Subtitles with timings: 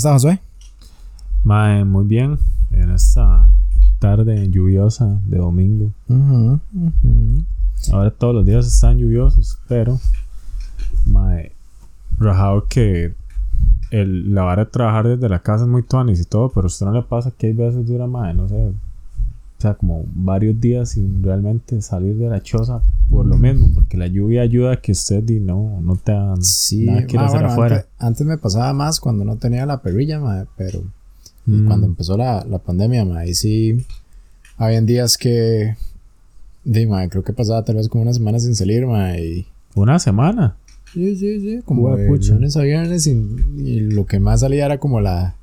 [0.00, 0.40] estás, Josué?
[1.44, 2.38] Mae, muy bien.
[2.70, 3.50] En esta
[3.98, 5.92] tarde lluviosa de domingo.
[7.92, 10.00] Ahora todos los días están lluviosos, pero.
[11.04, 11.52] Mae,
[12.18, 13.14] rajado que
[13.90, 16.68] el, la vara de trabajar desde la casa es muy tuanis y todo, pero a
[16.68, 18.72] usted no le pasa que hay veces dura, mae, no sé.
[19.60, 23.98] O sea, como varios días sin realmente salir de la choza por lo mismo, porque
[23.98, 27.26] la lluvia ayuda a que usted y no, no te hagan Sí, nada que ma,
[27.26, 27.74] hacer bueno, afuera.
[27.76, 30.82] Antes, antes me pasaba más cuando no tenía la perrilla, ma, pero
[31.44, 31.66] Mm.
[31.66, 33.84] cuando empezó la, la pandemia, ma, ahí sí
[34.56, 35.74] habían días que,
[36.64, 39.98] di, ma, creo que pasaba tal vez como una semana sin salir, ma, y Una
[39.98, 40.56] semana.
[40.94, 42.32] sí, sí, sí, como de pucha.
[42.34, 43.10] lunes a viernes y,
[43.58, 45.34] y lo que más salía era como la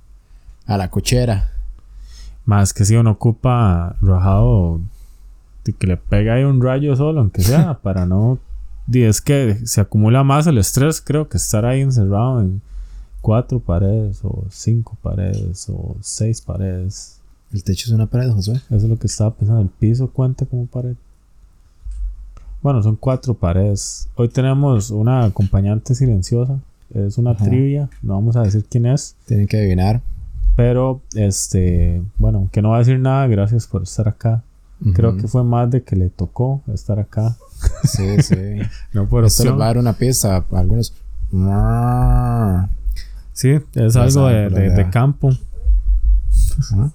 [0.66, 1.52] a la cochera.
[2.48, 4.80] Más que si uno ocupa rajado
[5.78, 8.40] que le pega ahí un rayo solo, aunque sea, para no.
[8.88, 12.62] di, es que se acumula más el estrés, creo que estar ahí encerrado en
[13.20, 17.20] cuatro paredes, o cinco paredes, o seis paredes.
[17.52, 18.56] El techo es una pared, Josué.
[18.56, 19.62] Eso es lo que estaba pensando.
[19.62, 20.96] El piso cuenta como pared.
[22.62, 24.08] Bueno, son cuatro paredes.
[24.16, 26.60] Hoy tenemos una acompañante silenciosa.
[26.94, 27.44] Es una Ajá.
[27.44, 27.90] trivia.
[28.02, 29.16] No vamos a decir quién es.
[29.26, 30.02] Tienen que adivinar.
[30.58, 34.44] Pero, este, bueno, que no va a decir nada, gracias por estar acá.
[34.94, 37.36] Creo que fue más de que le tocó estar acá.
[37.84, 38.36] Sí, sí.
[38.94, 40.94] No por Esto les va a dar una pista a algunos.
[43.34, 45.30] Sí, es algo de, campo.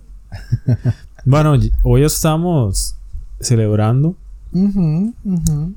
[1.25, 1.55] Bueno,
[1.85, 2.97] hoy estamos
[3.39, 4.17] celebrando
[4.53, 5.75] Ujú, ujú.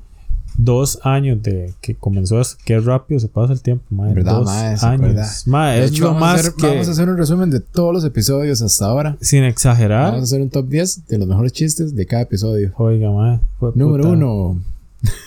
[0.58, 2.56] Dos años de que comenzó esto.
[2.64, 4.14] Qué rápido se pasa el tiempo, madre.
[4.14, 5.22] ¿Verdad, dos acuerda?
[5.22, 5.46] años.
[5.46, 7.60] Mae, De es hecho, lo a más hacer, que, vamos a hacer un resumen de
[7.60, 9.16] todos los episodios hasta ahora.
[9.20, 10.06] sin exagerar.
[10.12, 12.72] Vamos a hacer un top 10 de los mejores chistes de cada episodio.
[12.76, 13.40] Oiga, mae.
[13.58, 14.14] fue Número puta.
[14.16, 14.60] uno.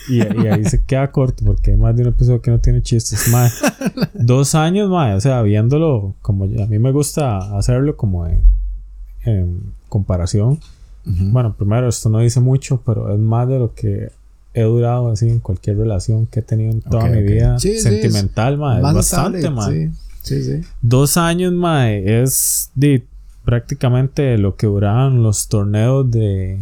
[0.10, 2.82] Y, y ahí se queda corto porque hay más de un episodio que no tiene
[2.82, 3.30] chistes.
[3.32, 3.50] Mae,
[4.14, 5.14] dos años, mae.
[5.16, 8.42] O sea, viéndolo como a mí me gusta hacerlo como en,
[9.26, 10.60] en comparación.
[11.06, 14.12] Bueno, primero, esto no dice mucho, pero es más de lo que
[14.54, 17.80] he durado así en cualquier relación que he tenido en toda mi vida Sí, sí,
[17.82, 18.82] sentimental, mae.
[18.82, 19.92] Más bastante, estable, mae.
[20.24, 20.68] Sí, sí, sí.
[20.82, 22.22] Dos años, mae.
[22.24, 23.06] Es de,
[23.46, 26.60] prácticamente lo que duraban los torneos de,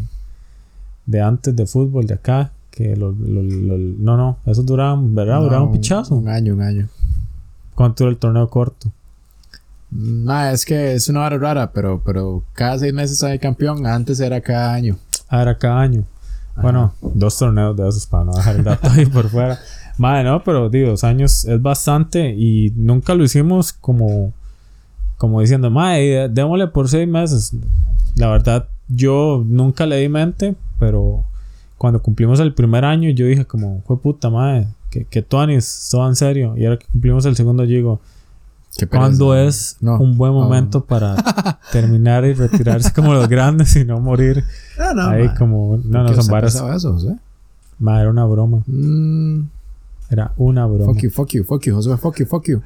[1.06, 2.52] de antes de fútbol de acá.
[2.72, 5.42] Que lo, lo- lo- no, no, esos duraban, ¿verdad?
[5.42, 6.14] duraban un pichazo.
[6.16, 6.88] Un año, un año.
[7.74, 8.92] ¿Cuánto era el torneo corto?
[9.90, 13.88] Nah, es que es una hora rara, pero, pero cada seis meses hay campeón.
[13.88, 14.98] Antes era cada año.
[15.30, 16.04] Ah, era cada año.
[16.62, 19.60] Bueno, dos torneos de esos para no dejar el dato ahí por fuera.
[19.98, 24.32] Madre, no, pero digo, dos años es bastante y nunca lo hicimos como,
[25.18, 27.56] como diciendo, madre, démosle por seis meses.
[28.16, 31.24] La verdad, yo nunca le di mente, pero
[31.80, 36.08] cuando cumplimos el primer año, yo dije como, fue puta madre, que, que tuanis, todo
[36.08, 36.56] en serio.
[36.56, 38.02] Y ahora que cumplimos el segundo, yo digo.
[38.90, 39.98] ¿Cuándo es No.
[40.00, 41.16] un buen momento para
[41.72, 44.44] terminar y retirarse como los grandes y no morir
[44.78, 45.36] No, no, ahí ma.
[45.36, 46.56] como, no, ¿Por no, son varas.
[46.56, 47.16] eso, José?
[47.80, 48.64] Ma, era una broma.
[48.68, 49.42] Mm,
[50.10, 50.86] Era una broma.
[50.94, 52.62] fuck you, fuck you, fuck you, José, fuck you, fuck you.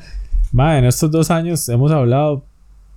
[0.51, 2.43] Ma, en estos dos años hemos hablado,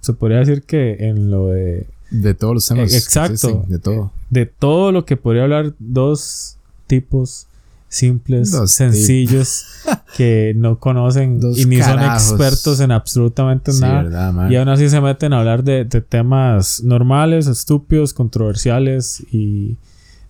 [0.01, 2.93] se podría decir que en lo de, De todos los temas.
[2.93, 3.65] Eh, exacto.
[3.69, 4.11] de todo.
[4.31, 6.57] de todo lo que podría hablar dos
[6.87, 7.47] tipos
[7.89, 9.65] simples, Dos sencillos,
[10.17, 12.23] que no conocen Dos y ni carajos.
[12.23, 14.03] son expertos en absolutamente Sí, nada.
[14.03, 14.51] verdad.
[14.51, 19.77] Y aún así se meten a hablar de, de temas normales, estúpidos, controversiales y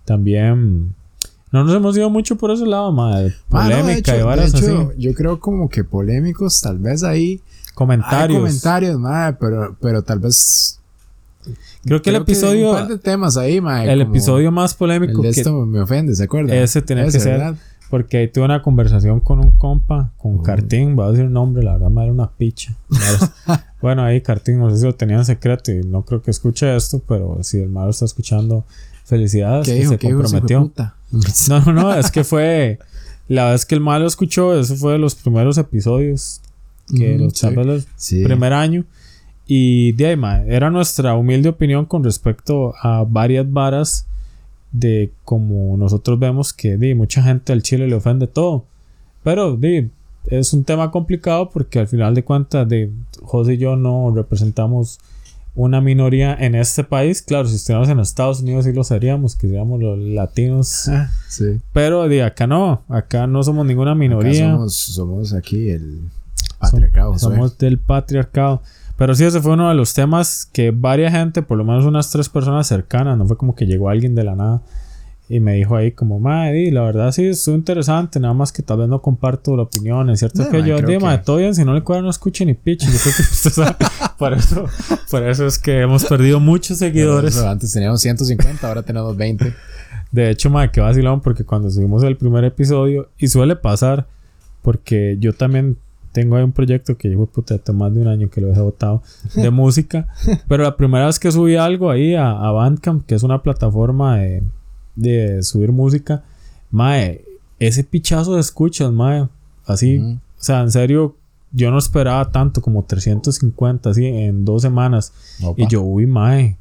[0.05, 0.93] también
[1.51, 4.21] no nos hemos ido mucho por ese lado, ma, de Ma, no, de polémica hecho-
[4.21, 4.67] y varas de así.
[4.67, 7.41] hecho, Yo creo como que polémicos, tal vez ahí.
[7.73, 8.37] Comentarios.
[8.37, 10.79] Hay comentarios, madre, pero, pero tal vez.
[11.85, 13.93] Creo que el creo episodio, un par de temas ahí, madre.
[13.93, 16.55] el episodio más El polémico de que esto me ofende, ¿se acuerda?
[16.55, 17.55] ese tenía que ser, ¿verdad?
[17.89, 20.39] porque ahí tuve una conversación con un compa, con.
[20.41, 22.75] Cartín, voy a decir un nombre, la verdad me era una picha.
[23.81, 26.75] bueno, ahí Cartín, no sé si lo tenía en secreto y no creo que escuche
[26.75, 28.65] esto, pero si el malo está escuchando,
[29.05, 30.71] felicidades, ¿Qué que se ¿Qué dijo ese hijo de comprometió.
[31.49, 32.79] No, no, no, es que fue
[33.27, 36.41] la vez que el malo escuchó, eso fue de los primeros episodios,
[36.97, 37.47] que Mm, los, sí.
[37.53, 38.23] los Sí.
[38.23, 38.83] primer año.
[39.47, 44.07] Y de ahí, mae, era nuestra humilde opinión con respecto a varias varas
[44.71, 48.65] de como nosotros vemos que di, mucha gente al chile le ofende todo.
[49.23, 49.89] Pero di,
[50.27, 54.99] es un tema complicado porque al final de cuentas de José y yo no representamos
[55.55, 57.21] una minoría en este país.
[57.21, 60.89] Claro, si estuviéramos en Estados Unidos sí lo seríamos, que seríamos los latinos.
[60.89, 61.59] Ah, sí.
[61.71, 64.51] Pero de acá no, acá no somos ninguna Acá minoría.
[64.51, 66.01] somos, somos aquí el
[66.59, 67.13] patriarcado.
[67.13, 67.31] Josué.
[67.31, 68.61] Somos del patriarcado.
[68.97, 72.09] Pero sí, ese fue uno de los temas que varias gente, por lo menos unas
[72.11, 74.61] tres personas cercanas, no fue como que llegó alguien de la nada,
[75.27, 78.77] Y me dijo ahí como, madre, la verdad sí, estuvo interesante, nada más que tal
[78.77, 80.09] vez no comparto la opinión.
[80.11, 82.11] Es cierto No, que mae, yo, digo, que- todo bien, si no le cuadra no
[82.11, 82.85] escuche ni piche.
[82.85, 83.75] Yo creo que usted sabe.
[84.19, 84.65] por, eso,
[85.09, 87.37] por eso es que hemos perdido muchos seguidores.
[87.39, 89.51] Antes teníamos 150, ahora tenemos 20.
[90.11, 94.05] De hecho, madre, que vacilón porque cuando subimos el primer episodio, y suele pasar,
[94.61, 95.77] porque yo también
[96.15, 99.03] tengo ahí un proyecto que llevo puta más de un año que lo he botado
[99.35, 100.07] de música,
[100.47, 104.19] pero la primera vez que subí algo ahí a, a Bandcamp, que es una plataforma
[104.19, 104.41] de,
[104.95, 106.23] de subir música,
[106.71, 107.25] mae,
[107.59, 109.27] ese pichazo de escuchas, mae,
[109.65, 111.17] así, o sea, en serio,
[111.51, 115.11] yo no esperaba tanto, como 350, así, en dos semanas.
[115.43, 115.61] Opa.
[115.61, 116.57] Y yo, uy, mae.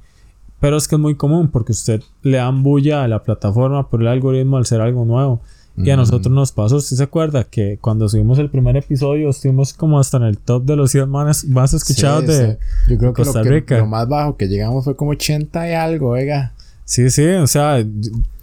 [0.58, 4.00] Pero es que es muy común porque usted le dan bulla a la plataforma por
[4.00, 5.40] el algoritmo al ser algo nuevo.
[5.76, 7.42] Y a nosotros nos pasó, ¿usted se acuerda?
[7.42, 11.08] Que cuando subimos el primer episodio estuvimos como hasta en el top de los 100
[11.10, 12.52] más, más escuchados Sí, de...
[12.52, 12.58] sí.
[12.90, 13.78] Yo creo que, Costa lo que Rica.
[13.78, 16.52] lo más bajo que llegamos fue como 80 y algo, oiga.
[16.84, 17.84] Sí, sí, o sea,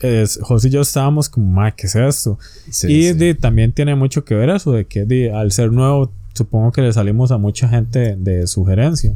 [0.01, 2.38] es- José y yo estábamos como, ma, ¿qué es esto?
[2.69, 6.12] Sí, y de- también tiene mucho que ver eso, de que de, al ser nuevo,
[6.33, 9.16] supongo que le salimos a mucha gente de sugerencia.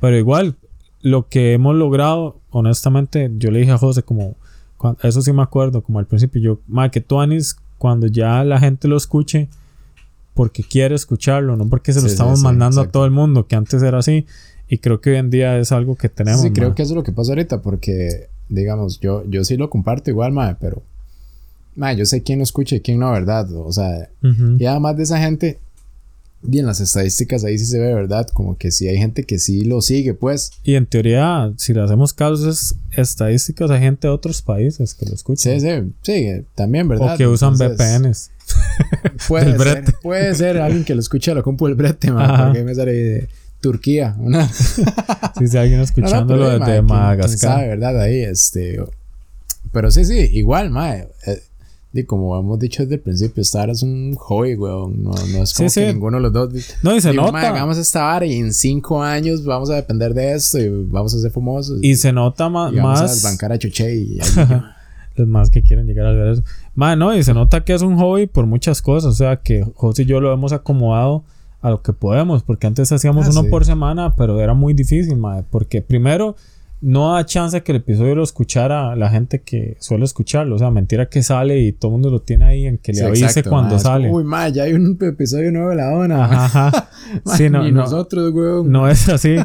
[0.00, 0.56] Pero igual,
[1.02, 4.36] lo que hemos logrado, honestamente, yo le dije a José como,
[4.78, 8.42] cuan- eso sí me acuerdo, como al principio, yo, ma, que tú Anis, cuando ya
[8.44, 9.48] la gente lo escuche,
[10.34, 13.46] porque quiere escucharlo, no porque se lo Sí, estamos sí, mandando a todo el mundo,
[13.46, 14.24] que antes era así,
[14.68, 16.40] y creo que hoy en día es algo que tenemos.
[16.40, 16.74] Sí, creo ma.
[16.74, 20.32] que eso es lo que pasa ahorita, porque, digamos, yo, yo sí lo comparto igual,
[20.32, 20.82] mae, pero,
[21.76, 23.48] mae, yo sé quién lo escucha y quién no, ¿verdad?
[23.54, 24.56] O sea, Ujú.
[24.58, 25.58] y además de esa gente,
[26.42, 28.26] y en las estadísticas ahí sí se ve, ¿verdad?
[28.32, 30.52] Como que sí hay gente que sí lo sigue, pues.
[30.62, 35.06] Y en teoría, si le hacemos caso, es estadísticas de gente de otros países que
[35.06, 35.60] lo escuchan.
[35.60, 37.14] Sí, sí, sí, también, ¿verdad?
[37.14, 38.30] O que usan Entonces, VPNs.
[39.28, 39.92] Puede ser, brete.
[40.02, 42.46] puede ser alguien que lo escuche a la compu del brete, Ajá.
[42.46, 43.28] porque me sale de
[43.60, 44.48] Turquía, una,
[45.38, 47.38] Si hay alguien escuchándolo No, no, pero, desde Madagascar.
[47.50, 48.00] sabe, ¿verdad?
[48.00, 48.80] Ahí, este.
[49.72, 51.08] Pero sí, sí, igual, mae.
[51.26, 51.42] eh,
[52.00, 55.02] y como hemos dicho desde el principio, esta vara es un hobby, weón.
[55.02, 55.92] No, no es como Sí, que sí.
[55.92, 56.50] ninguno de los dos.
[56.82, 57.32] No, y se digo, nota.
[57.32, 61.14] "Mae, hagamos esta vara y en cinco años vamos a depender de esto y vamos
[61.14, 61.78] a ser famosos.
[61.82, 63.24] Y se nota y vamos más.
[63.24, 64.18] a bancar a Chuche y
[65.16, 66.42] Los más que quieren llegar a ver eso.
[66.74, 69.10] Ma, no, y se nota que es un hobby por muchas cosas.
[69.12, 71.24] O sea, que José y yo lo hemos acomodado
[71.60, 72.44] a lo que podemos.
[72.44, 73.48] Porque antes hacíamos Ah, uno sí.
[73.48, 75.42] por semana, pero era muy difícil, ma.
[75.50, 76.36] Porque primero,
[76.80, 80.54] no da chance que el episodio lo escuchara la gente que suele escucharlo.
[80.54, 82.98] O sea, mentira que sale y todo el mundo lo tiene ahí en que le
[82.98, 84.10] Sí, avise exacto, cuando sale.
[84.10, 86.24] Uy, mae, ya hay un episodio nuevo de la ONA.
[86.24, 86.90] Ajá,
[87.36, 88.70] Sí, no, ni no, nosotros, weón.
[88.70, 89.36] no es así.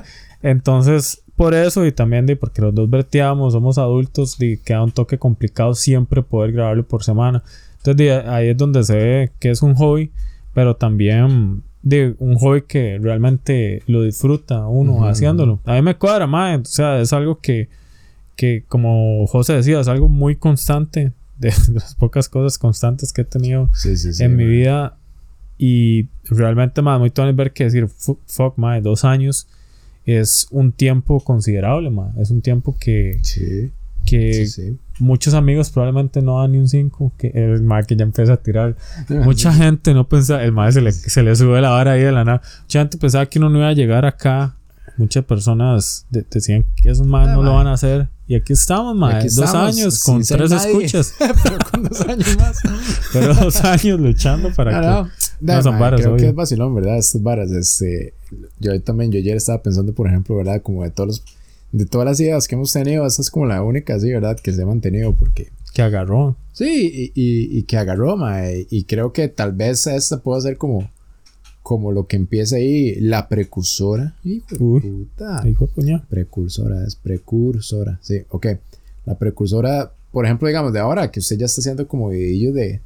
[0.44, 4.92] Entonces, por eso y también de porque los dos verteamos, somos adultos y queda un
[4.92, 7.44] toque complicado siempre poder grabarlo por semana.
[7.78, 10.12] Entonces, de ahí es donde se ve que es un hobby,
[10.54, 15.60] pero también de un hobby que realmente lo disfruta uno haciéndolo.
[15.66, 17.68] A mí me cuadra, más, o sea, es algo que,
[18.36, 23.26] que como José decía, es algo muy constante, de las pocas cosas constantes que he
[23.26, 24.24] tenido Sí, sí, sí.
[24.24, 24.98] en mi vida
[25.58, 29.48] y realmente más muy Tony ver que decir fu- fuck mae, dos años
[30.06, 32.12] es un tiempo considerable mae.
[32.20, 33.20] es un tiempo que,
[34.06, 34.78] que sí, sí.
[35.00, 38.38] Muchos amigos probablemente no dan ni un 5 que el mae que ya empieza a
[38.38, 38.76] tirar
[39.10, 42.12] mucha gente no pensaba el mae se le, se le sube la vara ahí de
[42.12, 44.56] la nada mucha gente pensaba que uno no iba a llegar acá
[44.98, 48.54] muchas personas de- decían que esos más Ah, no lo van a hacer y aquí
[48.54, 50.70] estamos mae, aquí dos estamos, años con tres nadie.
[50.72, 51.14] escuchas
[51.44, 52.58] Pero con dos años más.
[53.12, 55.10] pero dos años luchando para No, que
[55.42, 55.56] no.
[55.56, 56.30] No, son varas, creo que obvio.
[56.30, 56.98] es vacilón, ¿verdad?
[56.98, 58.14] Estas varas, este...
[58.60, 60.62] Yo también, yo ayer estaba pensando, por ejemplo, ¿verdad?
[60.62, 61.24] Como de todos los...
[61.74, 64.40] De todas las ideas que hemos tenido, esta es como la única, sí, ¿verdad?
[64.40, 65.50] Que se ha mantenido porque...
[65.74, 68.68] que agarró Sí, y, y, y que agarró, mae.
[68.70, 70.90] Y creo que tal vez esta pueda ser como...
[71.64, 74.16] Como lo que empieza ahí, la precursora.
[74.24, 74.82] Hijo de Uy.
[74.82, 75.44] puta.
[75.48, 78.00] hijo de puña Precursora, es precursora.
[78.02, 78.48] Sí, ok.
[79.06, 82.82] La precursora, por ejemplo, digamos, de ahora, que usted ya está haciendo como videillos de.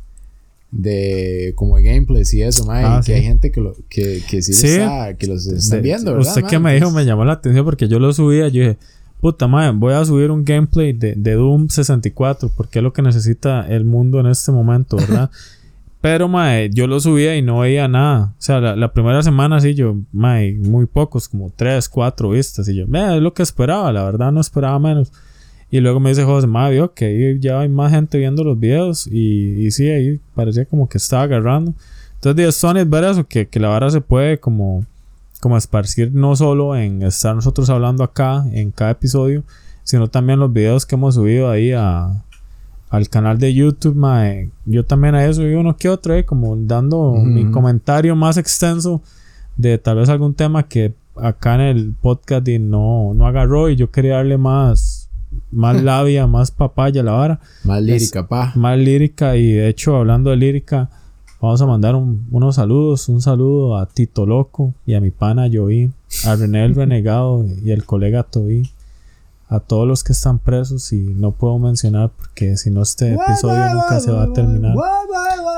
[0.70, 3.14] De como de gameplays y eso, mae, Ah, que sí.
[3.14, 4.68] hay gente que, lo, que, que sí, Sí.
[4.68, 6.28] está, que los están viendo, ¿verdad?
[6.28, 6.74] Usted que mae?
[6.74, 8.50] me dijo me llamó la atención porque yo lo subía.
[8.50, 8.78] Yo dije,
[9.22, 13.02] puta madre, voy a subir un gameplay de, de Doom 64 porque es lo que
[13.02, 15.32] necesita el mundo en este momento, ¿verdad?
[16.02, 18.34] Pero, mae, yo lo subía y no veía nada.
[18.38, 22.68] O sea, la, la primera semana sí, yo, mae, muy pocos, como 3, 4 vistas.
[22.70, 25.12] Y yo, "Vea, es lo que esperaba, la verdad no esperaba menos.
[25.70, 28.60] Y luego me dice José, mae, vio que ahí ya hay más gente viendo los
[28.60, 29.08] videos.
[29.08, 31.74] Y, y sí, ahí parecía como que estaba agarrando.
[32.16, 34.86] Entonces, de Sony es ver eso, que, que la vara se puede como,
[35.42, 39.44] como esparcir no solo en estar nosotros hablando acá en cada episodio,
[39.84, 42.24] sino también los videos que hemos subido ahí a,
[42.90, 44.50] al canal de YouTube.
[44.66, 49.02] Yo también a eso subí uno que otro, eh, como dando mi comentario más extenso
[49.58, 53.76] de tal vez algún tema que acá en el podcast y no, no agarró y
[53.76, 54.97] yo quería darle más,
[55.52, 57.40] más labia, más papaya la vara.
[57.64, 58.52] Más lírica, pa.
[58.56, 60.90] Más lírica y de hecho hablando de lírica,
[61.42, 63.10] vamos a mandar unos saludos.
[63.10, 65.92] Un saludo a Tito Loco y a mi pana Joey,
[66.26, 68.70] a René el Renegado y el colega Toby.
[69.50, 73.74] A todos los que están presos y no puedo mencionar porque si no este episodio
[73.74, 74.76] nunca se va a terminar.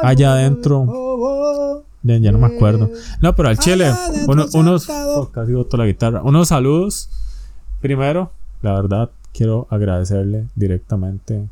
[0.03, 0.86] Allá adentro
[2.03, 2.89] ya no me acuerdo.
[3.21, 3.91] No, pero al chile,
[4.27, 4.88] unos.
[5.31, 6.21] casi la guitarra.
[6.24, 7.09] Unos saludos.
[7.81, 8.31] Primero,
[8.62, 11.48] la verdad, quiero agradecerle directamente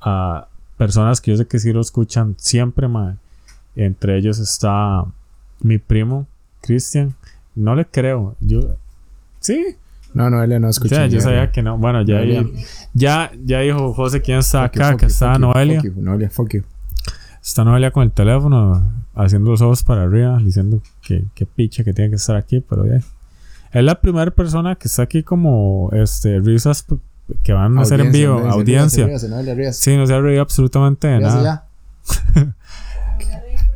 [0.00, 3.16] a personas que yo sé que sí lo escuchan siempre, mae.
[3.76, 5.04] Entre ellos está
[5.60, 6.26] mi primo,
[6.60, 7.14] Cristian.
[7.54, 8.36] No le creo.
[8.40, 8.76] Yo.
[9.40, 9.76] Sí.
[10.12, 11.06] No, no, él no escucha.
[11.06, 11.78] yo sabía que no.
[11.78, 12.22] Bueno, ya,
[12.94, 15.82] ya, ya dijo José quién está acá, que está Noelia.
[15.96, 16.62] Noelia, fuck you.
[17.42, 18.82] Está Noelia con el teléfono,
[19.14, 22.86] haciendo los ojos para arriba, diciendo que, que picha que tiene que estar aquí, pero
[22.86, 23.00] ya.
[23.72, 26.84] Es la primera persona que está aquí como este risas
[27.42, 29.06] que van a hacer en vivo, audiencia.
[29.72, 31.66] Sí, no se ha reído absolutamente de nada.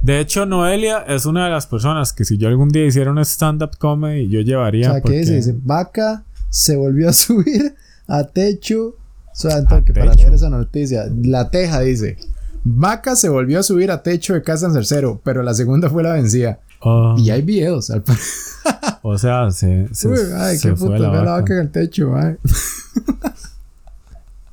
[0.03, 3.19] de hecho, Noelia es una de las personas que si yo algún día hiciera un
[3.21, 4.91] stand-up comedy, yo llevaría.
[4.91, 5.37] O sea, ¿qué dice?
[5.37, 7.75] Dice, vaca se volvió a subir
[8.09, 8.97] a techo.
[9.33, 12.17] O sea, que para leer esa noticia, la teja dice.
[12.65, 16.03] Vaca se volvió a subir a techo de casa en Cercero, pero la segunda fue
[16.03, 16.61] la vencida.
[16.81, 17.15] Oh.
[17.19, 18.03] Y hay videos, al
[19.07, 22.37] O sea, se, se, Uy, ay, qué puto, la, la vaca en el techo, ay.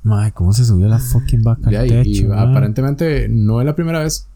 [0.03, 2.09] Mae, ¿cómo se subió la fucking vaca al techo?
[2.09, 4.27] Y, aparentemente no es la primera vez.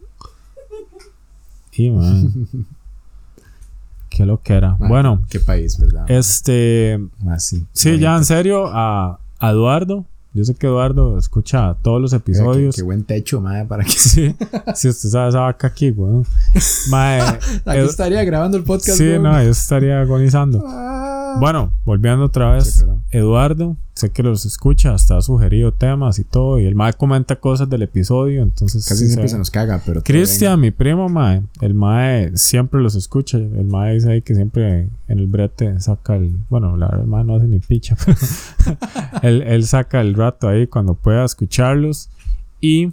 [1.74, 2.48] Y, man.
[4.10, 4.78] qué lo que era.
[4.80, 5.22] bueno.
[5.30, 6.10] Qué país, ¿verdad?
[6.10, 6.98] Este.
[7.28, 7.66] Ah, sí.
[7.74, 12.75] Sí, ya en serio, a, a Eduardo yo sé que Eduardo escucha todos los episodios.
[12.75, 13.92] Qué, buen techo, madre, para que...
[13.96, 14.36] Sí,
[14.75, 16.25] si usted sabe esa vaca aquí, weón.
[16.89, 17.39] Madre...
[17.65, 20.62] aquí estaría grabando el podcast, Sí, no, yo estaría agonizando.
[21.39, 22.86] Bueno, volviendo otra vez.
[23.12, 26.60] Eduardo, sé que los escucha, hasta ha sugerido temas y todo.
[26.60, 28.88] Y el mae comenta cosas del episodio, entonces...
[28.88, 30.01] Casi siempre se nos caga, pero...
[30.04, 31.44] Cristian, mi primo, mae.
[31.62, 33.38] El mae siempre los escucha.
[33.38, 36.36] El mae dice ahí que siempre en el brete saca el...
[36.50, 38.18] Bueno, la verdad, el mae no hace ni picha, pero...
[39.22, 42.10] él, él saca el rato ahí cuando pueda escucharlos.
[42.62, 42.92] Y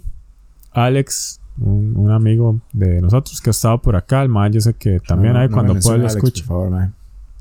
[0.71, 4.21] Alex un, un, amigo de nosotros que ha estado por acá.
[4.21, 6.45] El mae yo sé que también hay cuando pueda lo escucha.
[6.45, 6.89] Por favor, mae.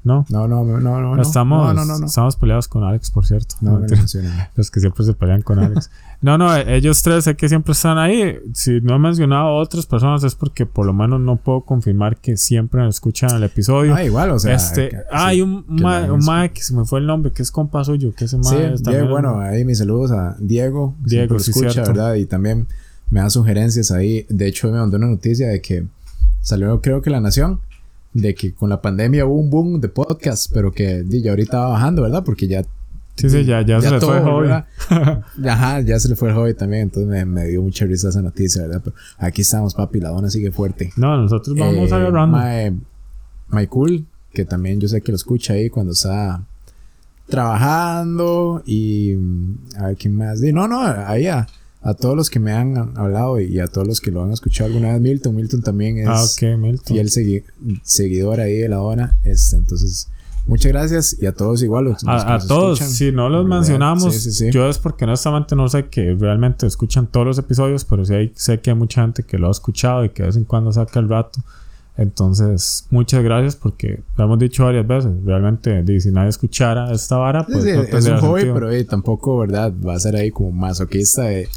[0.05, 0.27] ¿No?
[0.31, 1.23] No, no, no, no.
[1.23, 3.55] Estamos, no, no, estamos peleados con Alex, por cierto.
[3.61, 3.87] No, no
[4.57, 5.91] Los que siempre se pelean con Alex.
[6.21, 8.37] no, no, ellos tres sé que siempre están ahí.
[8.53, 12.17] Si no he mencionado a otras personas es porque por lo menos no puedo confirmar
[12.17, 13.95] que siempre escuchan el episodio.
[13.95, 14.57] Ah, igual, o sea.
[14.57, 18.13] Este, ah, hay un, ma, que se me fue el nombre, que es compa suyo,
[18.13, 20.97] que ese ma sí, Diego, bueno, ahí mis saludos a Diego.
[20.99, 22.15] Diego, sí, escucha, ¿verdad?
[22.15, 22.67] Y también
[23.09, 24.27] me da sugerencias ahí.
[24.29, 25.87] De hecho, me mandó una noticia de que
[26.41, 27.61] salió, creo que La Nación
[28.15, 31.69] de que con la pandemia hubo un boom de podcast, pero que ya ahorita va
[31.69, 32.23] bajando, ¿verdad?
[32.25, 32.63] Porque ya...
[33.17, 34.49] Sí, sí, ya, ya, se le fue el hobby.
[35.49, 38.63] Ajá, ya se le fue el hobby también, entonces me, dio mucha risa esa noticia,
[38.63, 38.81] ¿verdad?
[38.83, 40.93] Pero aquí estamos, papi, la dona sigue fuerte.
[40.97, 42.39] No, nosotros vamos eh, agarrando.
[43.49, 46.43] My, Cool, que también yo sé que lo escucha ahí cuando está
[47.29, 49.15] trabajando y...
[49.77, 50.41] A ver, ¿quién más?
[50.41, 51.47] No, no, ahí a
[51.83, 54.69] a todos los que me han hablado y a todos los que lo han escuchado
[54.69, 55.35] alguna vez, Milton.
[55.35, 56.25] Milton también es ah,
[56.85, 57.11] fiel
[57.83, 59.19] seguidor ahí de la dona.
[59.25, 60.09] Este, entonces,
[60.47, 61.97] muchas gracias y a todos igual.
[62.07, 67.09] a, todos, si no los mencionamos, yo es porque honestamente no sé que realmente escuchan
[67.09, 70.05] todos los episodios, pero sí hay, sé que hay mucha gente que lo ha escuchado
[70.05, 71.41] y que de vez en cuando saca el rato.
[71.97, 75.11] Entonces, muchas gracias porque lo hemos dicho varias veces.
[75.25, 77.65] Realmente, si nadie escuchara esta vara, pues.
[77.65, 79.73] es un hobby, pero tampoco, ¿verdad?
[79.87, 81.49] Va a ser ahí como masoquista de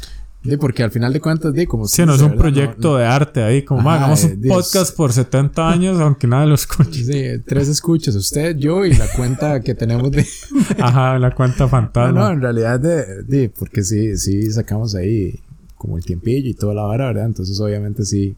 [0.58, 3.62] porque al final de cuentas, de como Sí, no es un proyecto de arte ahí,
[3.62, 7.04] como hagamos un podcast por 70 años, aunque nadie lo escuche.
[7.04, 10.26] Sí, tres escuchas, usted, yo y la cuenta que tenemos de.
[10.80, 12.12] Ajá, la cuenta fantasma.
[12.12, 15.40] No, en realidad, de, porque sí, sí sacamos ahí
[15.76, 17.26] como el tiempillo y toda la vara, ¿verdad?
[17.26, 18.36] Entonces, obviamente, sí.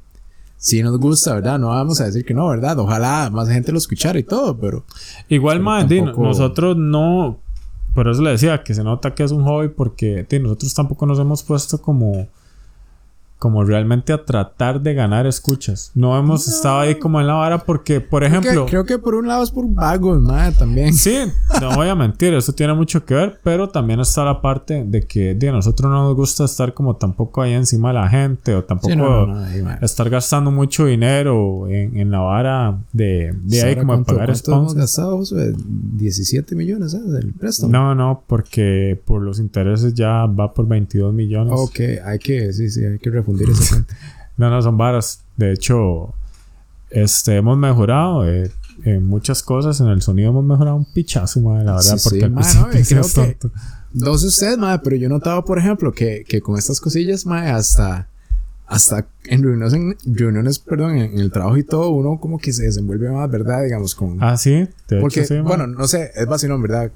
[0.60, 1.56] Sí nos gusta, ¿verdad?
[1.56, 2.76] No vamos a decir que no, ¿verdad?
[2.80, 4.84] Ojalá más gente lo escuchara y todo, pero...
[5.28, 7.38] Igual, más, nosotros no
[7.94, 11.18] por eso le decía que se nota que es un hobby porque nosotros tampoco nos
[11.18, 12.28] hemos puesto como
[13.38, 15.92] como realmente a tratar de ganar escuchas.
[15.94, 18.66] No hemos estado ahí como en la vara porque, por ejemplo...
[18.66, 20.92] Creo que, por un lado es por vagos, madre, también.
[20.92, 21.16] Sí,
[21.60, 25.02] no voy a mentir, eso tiene mucho que ver, pero también está la parte de
[25.02, 28.64] que a nosotros no nos gusta estar como tampoco ahí encima de la gente o
[28.64, 29.28] tampoco
[29.80, 34.74] estar gastando mucho dinero en, la vara de, de ahí como pagar sponsors.
[34.74, 35.22] hemos gastado?
[35.96, 37.22] 17 millones, ¿sabes?
[37.22, 37.72] El préstamo.
[37.72, 41.52] No, no, porque por los intereses ya va por 22 millones.
[41.56, 43.10] Ok, hay que, sí, sí, hay que
[44.36, 45.20] no, no, son varas.
[45.36, 46.14] De hecho,
[46.90, 48.50] este, hemos mejorado eh,
[48.84, 49.80] en muchas cosas.
[49.80, 51.98] En el sonido hemos mejorado un pichazo, madre, la verdad.
[52.02, 53.36] porque sí, creo que
[53.92, 57.26] dos de ustedes, madre, pero yo he notado, por ejemplo, que, que con estas cosillas,
[57.26, 58.08] madre, hasta,
[58.66, 62.64] hasta en reuniones, en reuniones, perdón, en, el trabajo y todo, uno como que se
[62.64, 63.64] desenvuelve más, ¿verdad?
[63.64, 64.22] Digamos, con...
[64.22, 66.90] Ah, sí, de Porque, bueno, no sé, es vacilón, ¿verdad?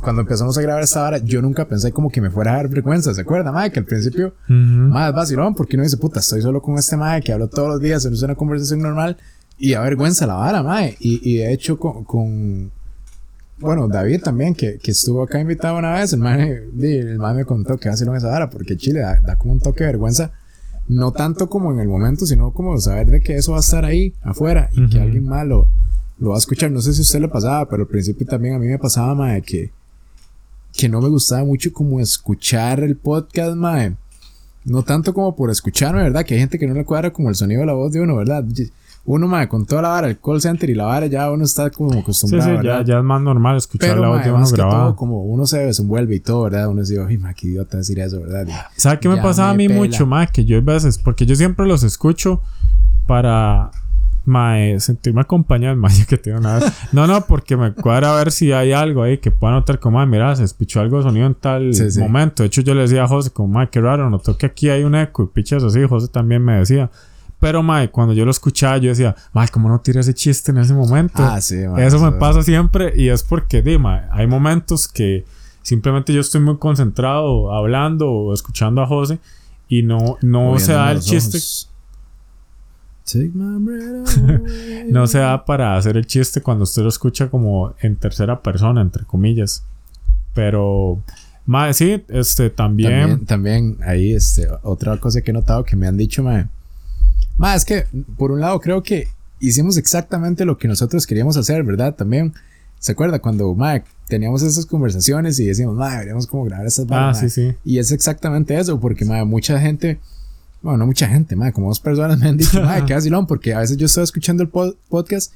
[0.00, 2.68] Cuando empezamos a grabar esta hora, yo nunca pensé como que me fuera a dar
[2.68, 3.72] vergüenza, ¿se acuerda, madre?
[3.72, 7.32] Que al principio, más vacilón, porque uno dice, puta, estoy solo con este madre que
[7.32, 9.16] hablo todos los días, es una conversación normal
[9.58, 10.96] y a vergüenza la vara, madre.
[11.00, 12.70] Y, y de hecho, con, con
[13.58, 17.44] bueno, David también, que, que, estuvo acá invitado una vez, el man, el man me
[17.44, 20.32] contó que hacer esa vara, porque Chile da, como un toque de vergüenza,
[20.88, 23.84] no tanto como en el momento, sino como saber de que eso va a estar
[23.84, 25.68] ahí, afuera, y que alguien malo
[26.18, 26.70] lo va a escuchar.
[26.70, 29.14] No sé si a usted le pasaba, pero al principio también a mí me pasaba,
[29.14, 29.70] mae, que,
[30.76, 33.96] que no me gustaba mucho como escuchar el podcast, mae.
[34.64, 36.24] No tanto como por escucharme, ¿verdad?
[36.24, 38.16] Que hay gente que no le cuadra como el sonido de la voz de uno,
[38.16, 38.44] ¿verdad?
[39.06, 41.70] uno, madre, con toda la vara, el call center y la vara, ya uno está
[41.70, 42.50] como acostumbrado.
[42.50, 44.96] Sí, sí, ya, ya, es más normal escuchar la voz de uno grabado.
[44.96, 46.68] como uno se desenvuelve y todo, ¿verdad?
[46.68, 48.48] Uno dice, ay, ma, qué idiota decir eso, ¿verdad?
[48.76, 51.66] ¿Sabes qué me pasaba a mí mucho, más Que yo a veces, porque yo siempre
[51.66, 52.42] los escucho
[53.06, 53.70] para
[54.26, 56.72] mae, sentirme acompañado, mae, que tengo nada.
[56.92, 59.98] No, no, porque me cuadra a ver si hay algo ahí que pueda notar como,
[59.98, 62.42] mae, mira, se escuchó algo de sonido en tal momento.
[62.42, 64.84] De hecho, yo le decía a José, como, mae, qué raro, noto que aquí hay
[64.84, 65.82] un eco y pichas así.
[65.88, 66.90] José también me decía.
[67.38, 70.58] Pero, mae, cuando yo lo escuchaba, yo decía, mae, ¿cómo no tira ese chiste en
[70.58, 71.22] ese momento?
[71.22, 73.78] Ah, sí, Eso me pasa siempre y es porque, di,
[74.10, 75.24] hay momentos que
[75.62, 79.18] simplemente yo estoy muy concentrado hablando o escuchando a José
[79.68, 81.38] y no, no se da el chiste.
[84.88, 88.80] no se da para hacer el chiste cuando usted lo escucha como en tercera persona,
[88.80, 89.62] entre comillas.
[90.34, 91.02] Pero,
[91.46, 92.90] mae, sí, este, también...
[92.90, 93.26] también...
[93.26, 96.48] También, ahí, este, otra cosa que he notado que me han dicho, mae
[97.36, 97.86] más es que,
[98.16, 99.08] por un lado, creo que
[99.40, 101.94] hicimos exactamente lo que nosotros queríamos hacer, ¿verdad?
[101.94, 102.32] También,
[102.78, 107.18] ¿se acuerda cuando, Mike, teníamos esas conversaciones y decíamos, madre, deberíamos como grabar esas barras?
[107.18, 107.54] Ah, sí, sí.
[107.64, 109.98] Y es exactamente eso, porque, madre, mucha gente,
[110.62, 113.54] bueno, no mucha gente, madre, como dos personas me han dicho, madre, qué vacilón, porque
[113.54, 115.32] a veces yo estoy escuchando el podcast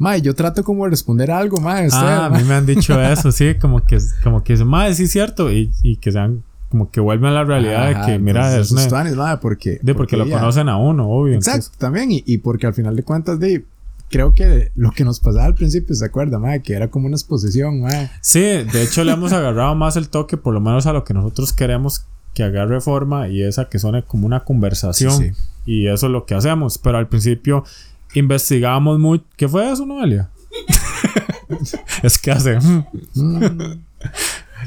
[0.00, 1.86] Mae, yo trato como de responder algo, mae.
[1.92, 5.10] ah, a mí me han dicho eso, sí, como que, como que, mae, sí es
[5.10, 8.70] cierto, y, y que sean como que vuelven a la realidad de que, mira, es
[8.70, 9.40] una...
[9.40, 11.34] porque, de porque, lo conocen a uno, obvio.
[11.34, 12.12] Exacto, también.
[12.12, 13.66] Y, y, porque al final de cuentas, de,
[14.08, 16.62] creo que lo que nos pasaba al principio, ¿se acuerda, madre?
[16.62, 18.10] Que era como una exposición, madre.
[18.22, 21.12] Sí, de hecho le hemos agarrado más el toque, por lo menos a lo que
[21.12, 25.34] nosotros queremos que agarre forma y esa que suene como una conversación.
[25.66, 26.78] Y eso es lo que hacemos.
[26.78, 27.64] Pero al principio
[28.14, 29.22] investigamos muy...
[29.36, 30.30] ¿Qué fue eso, Noelia?
[32.02, 32.58] es que hace...
[32.58, 33.80] Mm.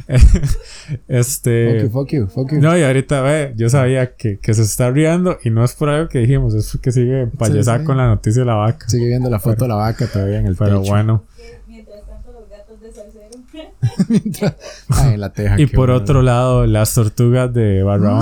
[1.08, 1.90] este.
[1.90, 5.38] Fuck you, fuck you, No, y ahorita ve, yo sabía que, que, se está riendo
[5.44, 8.46] y no es por algo que dijimos, es porque sigue payasar con la noticia de
[8.46, 8.88] la vaca.
[8.90, 11.24] Sigue viendo la foto de la vaca todavía en el Pero bueno.
[11.68, 13.24] Mientras tanto, los gatos de salsero.
[14.08, 14.56] Mientras...
[14.90, 15.60] Ay, la teja.
[15.60, 18.20] Y por otro lado, las tortugas de Barrabán.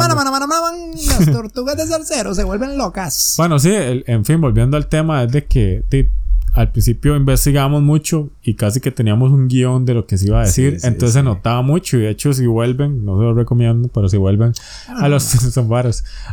[1.08, 3.36] Las tortugas de salsero se vuelven locas.
[3.38, 5.84] Bueno, sí, en fin, volviendo al tema, es de que
[6.54, 10.42] al principio investigamos mucho y casi que teníamos un guion de lo que se iba
[10.42, 10.80] a decir.
[10.84, 11.98] entonces se notaba mucho.
[11.98, 14.52] Y de hecho, si vuelven, no se lo recomiendo, pero si vuelven
[14.88, 15.70] a los son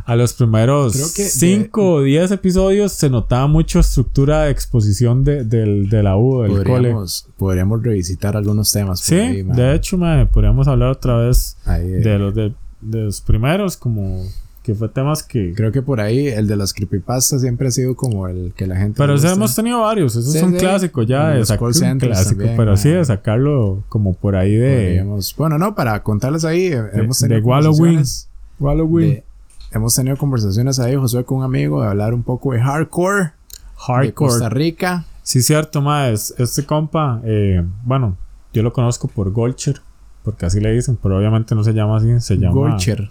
[0.04, 5.88] a los primeros 5 o 10 episodios, se notaba mucho estructura de exposición de, del,
[5.88, 7.34] de la U, del podríamos, cole.
[7.38, 9.00] Podríamos revisitar algunos temas.
[9.00, 9.98] sí, de hecho,
[10.32, 14.24] podríamos hablar otra vez de, los, de los primeros, como
[14.68, 15.54] que fue temas que...
[15.54, 18.76] Creo que por ahí el de las creepypastas siempre ha sido como el que la
[18.76, 18.98] gente...
[18.98, 22.90] Pero ese hemos tenido varios, esos son clásicos ya, de sacar un clásico, pero sí
[22.90, 25.02] de sacarlo como por ahí de...
[25.38, 27.40] Bueno, no, para contarles ahí, de, hemos tenido...
[27.40, 29.24] De
[29.72, 33.30] hemos tenido conversaciones ahí, Josué, con un amigo, de hablar un poco de hardcore.
[33.74, 34.06] Hardcore.
[34.06, 35.06] De Costa Rica.
[35.22, 36.34] Sí, cierto, más.
[36.36, 38.18] Este compa, eh, bueno,
[38.52, 39.80] yo lo conozco por Golcher,
[40.24, 42.52] porque así le dicen, pero obviamente no se llama así, se llama...
[42.52, 43.08] Golcher.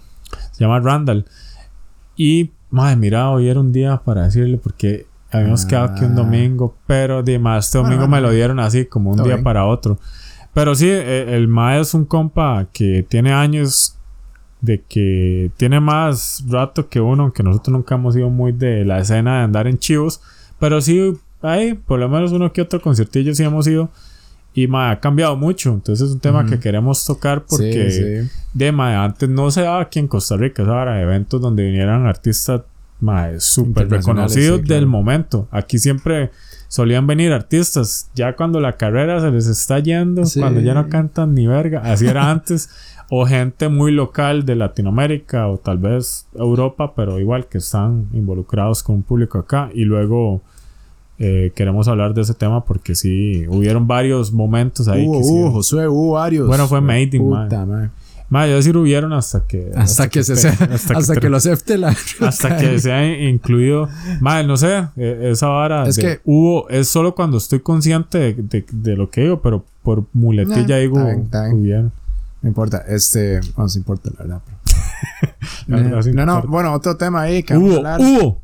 [0.52, 1.24] Se llama Randall.
[2.18, 6.16] Y, madre, mira, hoy era un día para decirle porque habíamos quedado aquí un ah.
[6.16, 9.98] domingo, pero de más, este domingo me lo dieron así, como un día para otro.
[10.52, 13.96] Pero sí, el, el es un compa que tiene años
[14.60, 18.98] de que tiene más rato que uno, aunque nosotros nunca hemos sido muy de la
[18.98, 20.20] escena de andar en chivos,
[20.58, 23.90] pero sí, ahí, por lo menos uno que otro conciertillo sí hemos ido.
[24.58, 25.72] Y ma, ha cambiado mucho.
[25.72, 30.00] Entonces es un tema que queremos tocar porque de ma, antes no se daba aquí
[30.00, 32.62] en Costa Rica, ahora eventos donde vinieran artistas
[33.38, 35.46] súper reconocidos del momento.
[35.52, 36.32] Aquí siempre
[36.66, 38.10] solían venir artistas.
[38.16, 42.06] Ya cuando la carrera se les está yendo, cuando ya no cantan ni verga, así
[42.06, 42.68] era antes.
[43.10, 48.82] o gente muy local de Latinoamérica o tal vez Europa, pero igual que están involucrados
[48.82, 49.70] con un público acá.
[49.72, 50.42] Y luego
[51.18, 55.04] eh, queremos hablar de ese tema porque sí, hubieron varios momentos ahí.
[55.04, 56.46] Hubo, que hubo, Josué, hubo varios.
[56.46, 57.28] Bueno, fue Made in
[58.30, 59.72] Madre, yo decir hubieron hasta que.
[59.74, 60.52] Hasta, que, se sea,
[60.94, 61.96] hasta, que, lo acepte la.
[62.20, 63.88] Hasta que sea incluido.
[64.20, 65.88] Madre, no sé, e, esa vara.
[65.88, 66.20] Es que.
[66.24, 70.98] Hubo, es solo cuando estoy consciente de, de, lo que digo, pero por muletilla digo.
[71.52, 71.90] Hubieron.
[72.42, 73.40] No importa, este.
[73.56, 74.42] No nos importa, la verdad.
[75.66, 78.00] no, no, bueno, otro tema ahí que vamos a hablar.
[78.00, 78.42] Hubo.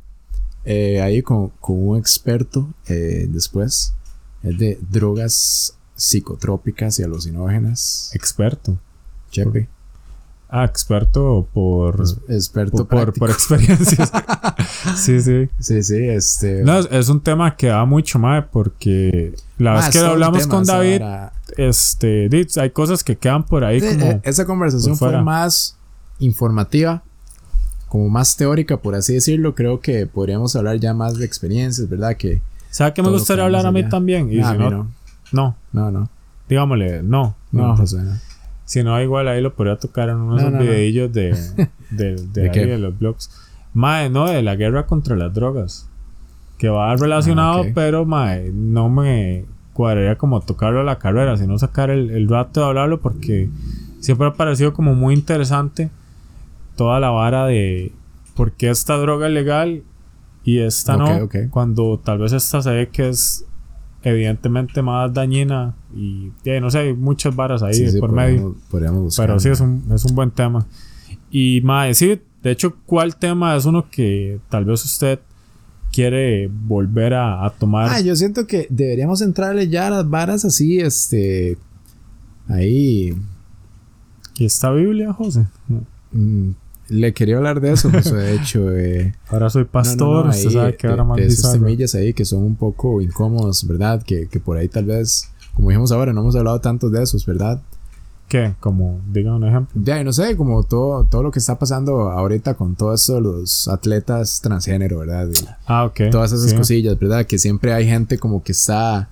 [0.64, 3.94] Eh, ahí con, con, un experto eh, después.
[4.42, 8.11] Es de drogas psicotrópicas y alucinógenas.
[8.14, 8.79] Experto.
[9.31, 9.68] Chepe.
[10.57, 12.05] Ah, experto por.
[12.29, 14.12] experto por, por, experiencias.
[14.96, 15.48] sí, sí.
[15.59, 16.62] Sí, sí, este.
[16.62, 21.03] No, es un tema que da mucho más porque la vez que hablamos con David,
[21.57, 23.81] este, hay cosas que quedan por ahí.
[23.81, 25.77] como e, esa conversación fue más
[26.20, 27.03] informativa,
[27.94, 29.54] como más teórica, por así decirlo.
[29.54, 32.16] Creo que podríamos hablar ya más de experiencias, ¿verdad?
[32.16, 32.42] Que.
[32.68, 34.33] ¿Sabe que me gustaría hablar a mí también?
[34.33, 34.88] Y si no,
[35.30, 36.09] no, no, no.
[36.48, 37.37] Digámosle, no.
[37.52, 37.98] No, José.
[37.98, 38.14] No.
[38.64, 41.38] Si no, igual ahí lo podría tocar en unos no, videillos de,
[41.92, 43.30] de, de, ¿De, los blogs.
[43.74, 45.88] Mae, no, de la guerra contra las drogas.
[46.59, 51.57] Que va relacionado, ah, pero mae, no me cuadraría como tocarlo a la carrera, sino
[51.61, 53.50] sacar el, el rato de hablarlo porque
[54.00, 55.90] siempre ha parecido como muy interesante
[56.76, 57.92] toda la vara de
[58.34, 59.82] por qué esta droga es legal
[60.44, 61.28] y esta no.
[61.50, 63.44] Cuando tal vez esta se ve que es
[64.02, 68.56] evidentemente más dañina y no sé, hay muchas varas ahí por medio.
[68.70, 70.66] Pero sí, es un, es un buen tema.
[71.30, 75.18] Y más, sí, de hecho, ¿cuál tema es uno que tal vez usted
[75.90, 77.88] quiere volver a, tomar?
[77.90, 81.56] Ah, yo siento que deberíamos entrarle ya a las varas así, este.
[82.46, 83.16] Ahí.
[84.37, 85.46] ¿Y esta Biblia, José?
[86.12, 86.50] Mm,
[86.88, 88.70] le quería hablar de eso, pues de hecho.
[88.70, 92.42] Eh, ahora soy pastor, usted sabe que ahora más de esas semillas ahí que son
[92.42, 94.03] un poco incómodos, ¿verdad?
[94.03, 97.25] Que, que por ahí tal vez, como dijimos ahora, no hemos hablado tanto de esos,
[97.27, 97.61] ¿verdad?
[98.29, 98.55] ¿Qué?
[98.61, 99.81] Como, diga un ejemplo.
[99.85, 104.40] Ya, no sé, como todo, todo lo que está pasando ahorita con todos los atletas
[104.40, 105.29] transgénero, ¿verdad?
[105.66, 106.11] ah, ok.
[106.11, 107.27] Todas esas cosillas, ¿verdad?
[107.27, 109.09] Que siempre hay gente como que está,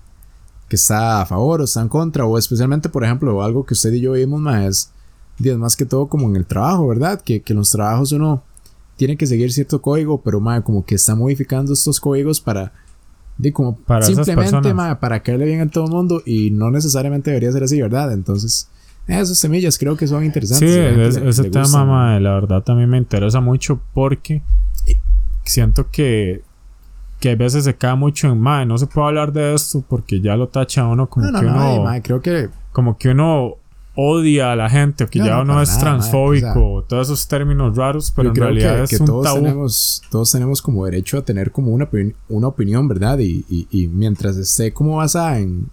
[0.68, 3.92] que está a favor o está en contra, o especialmente, por ejemplo, algo que usted
[3.92, 4.90] y yo vimos más
[5.58, 7.20] más que todo como en el trabajo, ¿verdad?
[7.20, 8.42] Que, que en los trabajos uno
[8.96, 12.72] tiene que seguir cierto código, pero ma, como que está modificando estos códigos para,
[13.38, 17.30] de como para simplemente ma, para caerle bien a todo el mundo y no necesariamente
[17.30, 18.12] debería ser así, ¿verdad?
[18.12, 18.68] Entonces,
[19.06, 21.14] esas semillas creo que son interesantes.
[21.14, 24.42] Sí, ese tema, ma, la verdad también me interesa mucho porque
[25.44, 26.42] siento que
[27.22, 30.20] que a veces se cae mucho en, ma, no se puede hablar de esto porque
[30.20, 31.84] ya lo tacha uno como que uno...
[32.02, 32.48] creo que...
[32.72, 33.58] Como que uno
[33.94, 38.34] odia a la gente, que ya no, es transfóbico, todos esos términos raros, pero en
[38.34, 41.88] realidad es un todos Tenemos, todos tenemos como derecho a tener como una,
[42.28, 43.18] una opinión, ¿verdad?
[43.18, 45.70] Y, y, mientras esté como basada en,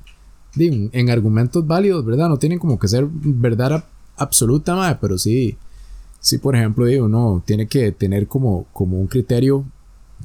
[0.57, 2.27] en, argumentos válidos, ¿verdad?
[2.27, 3.85] No tienen como que ser verdad
[4.17, 5.57] absoluta, madre, pero sí,
[6.19, 9.63] sí, por ejemplo, digo, no, tiene que tener como, como un criterio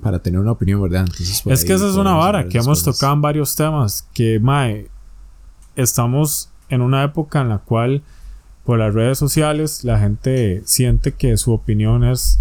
[0.03, 1.07] para tener una opinión, ¿verdad?
[1.47, 4.89] es que esa es una vara que hemos tocado en varios temas, que, mae,
[5.77, 8.03] estamos en una época en la cual
[8.65, 12.41] por las redes sociales la gente siente que su opinión es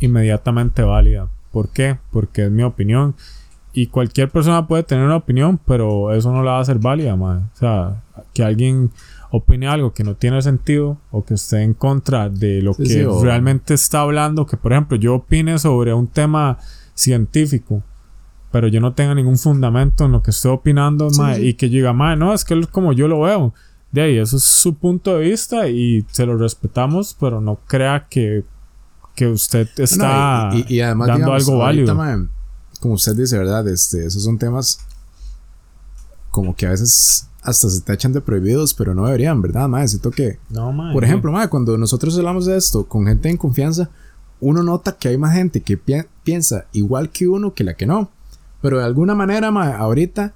[0.00, 1.28] inmediatamente válida.
[1.52, 1.98] ¿Por qué?
[2.10, 3.14] Porque es mi opinión.
[3.72, 7.14] Y cualquier persona puede tener una opinión, pero eso no la va a hacer válida,
[7.14, 8.02] O sea,
[8.34, 8.90] que alguien
[9.30, 13.74] opine algo que no tiene sentido o que esté en contra de lo que realmente
[13.74, 16.58] está hablando, que por ejemplo yo opine sobre un tema
[16.94, 17.84] científico
[18.50, 21.08] pero yo no tenga ningún fundamento en lo que estoy opinando,
[21.38, 23.54] y que yo diga, mae, no, es que es como yo lo veo.
[23.92, 28.06] De ahí, eso es su punto de vista y se lo respetamos, pero no crea
[28.08, 28.44] que,
[29.16, 32.28] que usted está dando algo válido.
[32.80, 33.66] como usted dice, ¿verdad?
[33.68, 34.86] Este, esos son temas
[36.30, 39.68] como que a veces hasta se tachan de prohibidos, pero no deberían, ¿verdad?
[39.68, 40.38] Mae, siento que...
[40.50, 43.90] No, mae, Por ejemplo, mae, cuando nosotros hablamos de esto con gente en confianza,
[44.40, 48.10] uno nota que hay más gente que piensa igual que uno que la que no.
[48.60, 50.34] Pero de alguna manera, ahorita,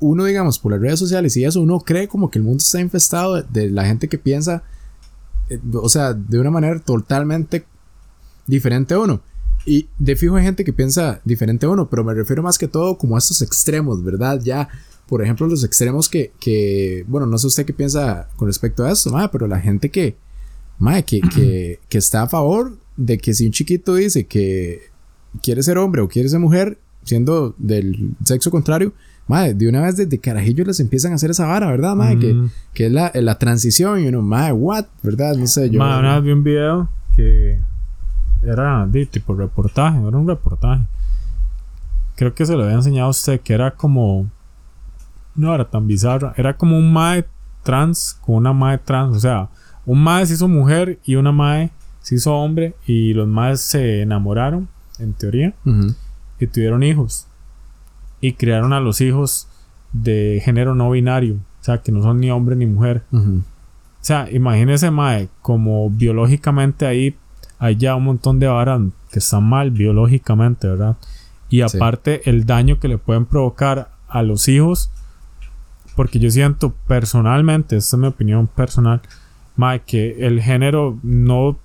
[0.00, 2.80] uno, digamos, por las redes sociales y eso, uno cree como que el mundo está
[2.80, 4.62] infestado de, la gente que piensa,
[5.48, 7.64] eh, o sea, de una manera totalmente
[8.46, 9.20] diferente a uno.
[9.64, 12.68] Y de fijo hay gente que piensa diferente a uno, pero me refiero más que
[12.68, 14.40] todo como a estos extremos, ¿verdad?
[14.42, 14.68] Ya,
[15.08, 18.92] por ejemplo, los extremos que, que bueno, no sé usted qué piensa con respecto a
[18.92, 20.16] esto, pero la gente que,
[21.06, 24.90] que, que, que está a favor de que si un chiquito dice que
[25.42, 28.92] quiere ser hombre o quiere ser mujer, siendo del sexo contrario,
[29.26, 32.18] madre, de una vez desde carajillos les empiezan a hacer esa vara, ¿verdad, madre?
[32.18, 32.50] Que, mm.
[32.74, 35.34] que, es la, la, transición y uno, madre, what, ¿verdad?
[35.36, 35.78] No sé, yo.
[35.78, 37.60] Madre, una vez vi un video que
[38.42, 40.82] era de tipo reportaje, era un reportaje.
[42.16, 44.30] Creo que se lo había enseñado a usted, que era como.
[45.34, 47.26] No era tan bizarro, era como un mae
[47.62, 49.48] trans con una mae trans, o sea,
[49.84, 54.02] un mae se hizo mujer y una mae se hizo hombre y los maes se
[54.02, 54.68] enamoraron,
[55.00, 55.52] en teoría,
[56.40, 57.26] y tuvieron hijos.
[58.20, 59.48] Y criaron a los hijos
[59.92, 63.02] de género no binario, o sea, que no son ni hombre ni mujer.
[63.12, 63.42] O
[64.00, 67.16] sea, imagínese, mae, como biológicamente ahí
[67.58, 70.96] hay ya un montón de varas que están mal biológicamente, ¿verdad?
[71.48, 74.90] Y aparte el daño que le pueden provocar a los hijos,
[75.94, 79.00] porque yo siento personalmente, esta es mi opinión personal,
[79.56, 81.58] mae, que el género no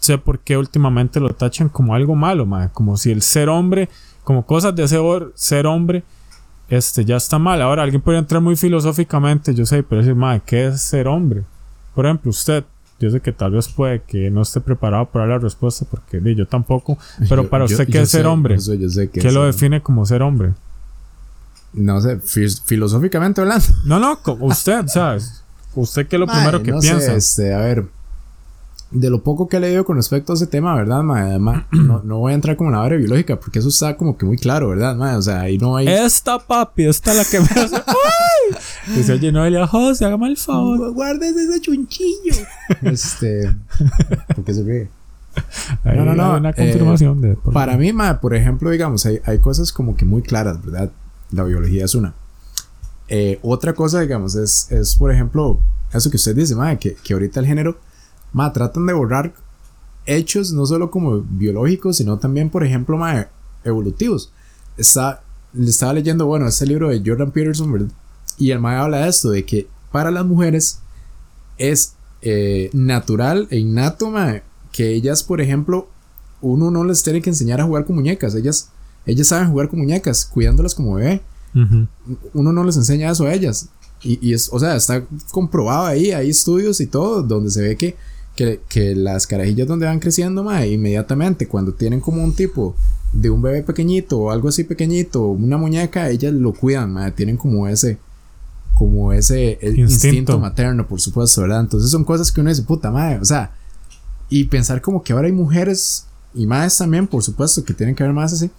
[0.00, 3.88] sé por qué últimamente lo tachan como algo malo, mae, como si el ser hombre,
[4.24, 5.00] como cosas de ser,
[5.34, 6.02] ser hombre,
[6.68, 7.62] este ya está mal.
[7.62, 11.44] Ahora alguien puede entrar muy filosóficamente, yo sé, pero decir, mae, ¿qué es ser hombre?
[11.94, 12.64] Por ejemplo, usted,
[12.98, 16.46] yo sé que tal vez puede que no esté preparado para la respuesta porque yo
[16.46, 16.98] tampoco.
[17.28, 18.56] Pero para usted, ¿qué es ser hombre?
[19.12, 20.52] ¿Qué lo define como ser hombre?
[21.72, 22.18] No sé,
[22.64, 23.66] filosóficamente hablando.
[23.84, 25.42] No, no, usted, ¿sabes?
[25.74, 27.14] ¿Usted qué es lo primero que piensa?
[27.14, 27.84] este, a ver,
[28.90, 31.02] de lo poco que he leído con respecto a ese tema, ¿verdad?
[31.72, 34.24] no, no, voy a entrar como en la área biológica porque eso está como que
[34.24, 35.16] muy claro, ¿verdad?
[35.16, 35.88] O sea, ahí no hay.
[35.88, 37.76] Esta papi, esta es la que me hace.
[37.86, 38.94] ¡Ay!
[38.94, 40.92] Dice, oye, Noelia, José, hágame el favor.
[40.92, 42.34] Guardes ese chunchillo.
[42.82, 43.54] este.
[44.34, 44.88] ¿Por qué se ríe?
[45.84, 46.36] no, no, no.
[46.36, 47.36] Una confirmación de.
[47.52, 50.90] Para mí, ma, por ejemplo, digamos, hay, hay cosas como que muy claras, ¿verdad?
[51.32, 52.14] La biología es una.
[53.08, 55.60] Eh, otra cosa, digamos, es, es, por ejemplo,
[55.92, 57.78] eso que usted dice, ma, que, que ahorita el género
[58.32, 59.32] ma, tratan de borrar
[60.06, 63.28] hechos no solo como biológicos, sino también, por ejemplo, ma,
[63.64, 64.32] evolutivos.
[64.76, 67.92] Está, le estaba leyendo, bueno, este libro de Jordan Peterson,
[68.38, 70.78] y el ma habla de esto, de que para las mujeres
[71.58, 75.88] es eh, natural e innato, ma, que ellas, por ejemplo,
[76.40, 78.70] uno no les tiene que enseñar a jugar con muñecas, ellas,
[79.06, 81.22] ellas saben jugar con muñecas, cuidándolas como bebé.
[82.34, 83.70] Uno no les enseña eso a ellas.
[84.02, 87.76] Y, y, es, o sea, está comprobado ahí, hay estudios y todo, donde se ve
[87.76, 87.96] que
[88.36, 92.76] que, que las carajillas donde van creciendo, mae, inmediatamente cuando tienen como un tipo
[93.12, 97.36] de un bebé pequeñito o algo así pequeñito, una muñeca, ellas lo cuidan, mae, tienen
[97.36, 97.98] como ese
[98.74, 100.38] como ese instinto.
[100.38, 101.60] materno, por supuesto, ¿verdad?
[101.60, 103.52] Entonces son cosas que uno dice, puta madre, o sea,
[104.28, 108.02] y pensar como que ahora hay mujeres y más también, por supuesto, que tienen que
[108.02, 108.50] haber más así,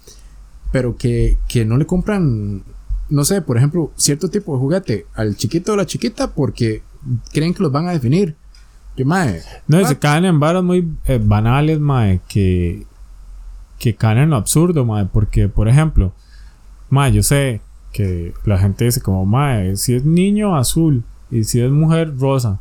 [0.72, 2.64] pero que, que no le compran,
[3.10, 6.82] no sé, por ejemplo, cierto tipo de juguete al chiquito o la chiquita porque
[7.32, 8.36] creen que los van a definir.
[9.68, 12.86] No, se caen en varas muy eh, banales, mae, que,
[13.80, 15.06] que caen en lo absurdo, mae.
[15.06, 16.14] Porque, por ejemplo,
[16.90, 21.60] mae, yo sé que la gente dice como, mae, si es niño azul y si
[21.62, 22.60] es mujer rosa.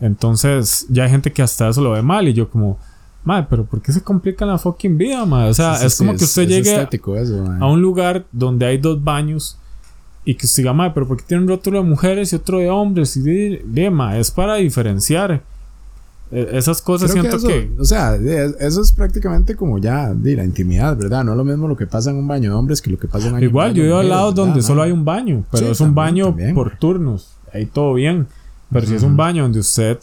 [0.00, 2.78] Entonces, ya hay gente que hasta eso lo ve mal y yo como,
[3.24, 5.48] mae, pero ¿por qué se complica la fucking vida, mae?
[5.48, 6.88] O sea, es como que usted llegue
[7.60, 9.58] a un lugar donde hay dos baños
[10.24, 12.70] y que usted diga, madre, pero porque tiene un rótulo de mujeres y otro de
[12.70, 13.16] hombres?
[13.16, 15.42] Y de, es para diferenciar.
[16.30, 20.96] E, esas cosas siento que, O sea, eso es prácticamente como ya de la intimidad,
[20.96, 21.24] ¿verdad?
[21.24, 23.08] No es lo mismo lo que pasa en un baño de hombres que lo que
[23.08, 25.44] pasa en un baño Igual, yo he ido al lado donde solo hay un baño,
[25.50, 27.32] pero es un baño por turnos.
[27.52, 28.26] Ahí todo bien.
[28.70, 29.98] Pero si es un baño donde usted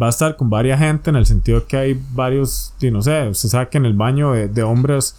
[0.00, 3.48] va a estar con varias gente, en el sentido que hay varios, no sé, usted
[3.48, 5.14] sabe que en el baño de, de hombres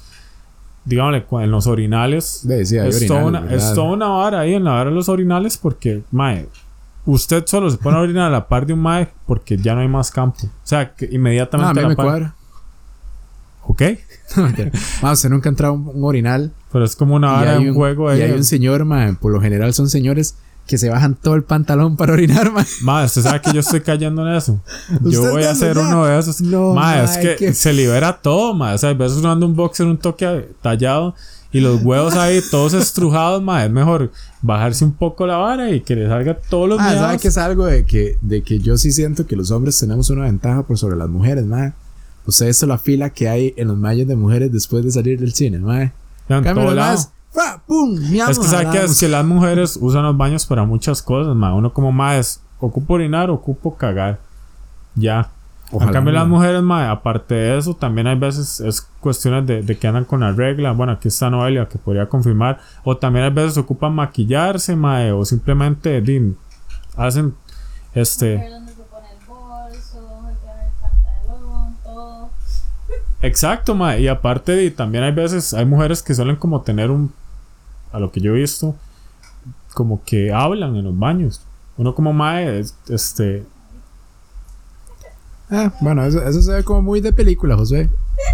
[0.86, 2.46] digámosle, en los orinales.
[2.46, 6.04] es, toda una, es, toda una, vara ahí en la vara de los orinales porque,
[6.12, 6.48] mae,
[7.06, 9.82] usted solo se pone a orinar a la par de un mae porque ya no
[9.82, 10.40] hay más campo.
[10.44, 11.74] O sea, que inmediatamente.
[11.74, 12.36] No, a mí me cuadra.
[13.68, 13.82] ¿Ok?
[15.02, 16.52] Vamos, usted nunca ha entrado a un, orinal.
[16.72, 18.20] Pero es como una vara de un, juego ahí.
[18.20, 21.44] Y hay un señor, mae, por lo general son señores que se bajan todo el
[21.44, 22.66] pantalón para orinar, mae.
[22.82, 24.60] Mae, usted sabe que yo estoy cayendo en eso.
[25.04, 26.42] Yo voy a hacer uno de esos.
[26.42, 28.76] No, mae, es que, se libera todo, mae.
[28.76, 31.14] O sea, a veces uno anda un boxer, un toque tallado
[31.52, 33.68] y los huevos ahí todos estrujados, mae.
[33.68, 37.20] Es mejor bajarse un poco la vara y que le salga todos los Ah, ¿sabe
[37.20, 40.24] que es algo de que, de que yo sí siento que los hombres tenemos una
[40.24, 41.74] ventaja por sobre las mujeres, mae?
[42.26, 45.20] O sea, esto la fila que hay en los mayos de mujeres después de salir
[45.20, 45.94] del cine, mae.
[46.28, 46.98] En todo lado
[48.30, 51.54] es que sabes que, es que las mujeres usan los baños para muchas cosas, ma.
[51.54, 54.20] Uno como más ocupo orinar, ocupo cagar.
[54.96, 55.30] Ya.
[55.72, 59.88] en cambio, las mujeres, ma, aparte de eso, también hay veces es cuestiones de, que
[59.88, 60.72] andan con la regla.
[60.72, 62.60] Bueno, aquí está Noelia que podría confirmar.
[62.84, 66.38] O también hay veces ocupan maquillarse, ma, o simplemente din,
[66.96, 67.34] hacen
[67.94, 68.42] este.
[73.22, 73.98] Exacto, ma.
[73.98, 77.12] Y aparte de, también hay veces, hay mujeres que suelen como tener un
[77.96, 78.76] a lo que yo he visto,
[79.74, 81.42] como que hablan en los baños.
[81.78, 83.46] Uno como mae, este...
[85.50, 87.90] Ah, bueno, eso, se ve como muy de película, José.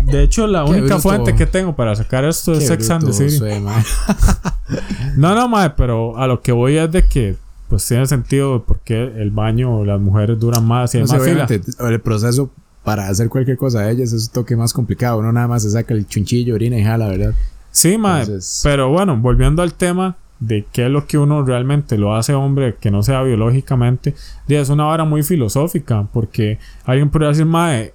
[0.06, 3.40] De hecho, la única fuente que tengo para sacar esto es Sex and the City.
[5.18, 7.36] no, no, mae, pero a lo que voy es de que,
[7.68, 11.50] pues tiene sentido porque el baño, las mujeres duran más y hay No sé, más
[11.50, 11.90] fila.
[11.90, 12.50] el proceso
[12.84, 15.20] para hacer cualquier cosa de ellas es un toque más complicado.
[15.20, 17.34] Uno nada más se saca el chunchillo, orina y jala, ¿verdad?
[17.72, 18.22] Sí, mae.
[18.24, 22.34] Entonces- Pero bueno, volviendo al tema de qué es lo que uno realmente lo hace
[22.34, 24.16] hombre, que no sea biológicamente,
[24.48, 27.94] es una vara muy filosófica, porque alguien podría decir, mae,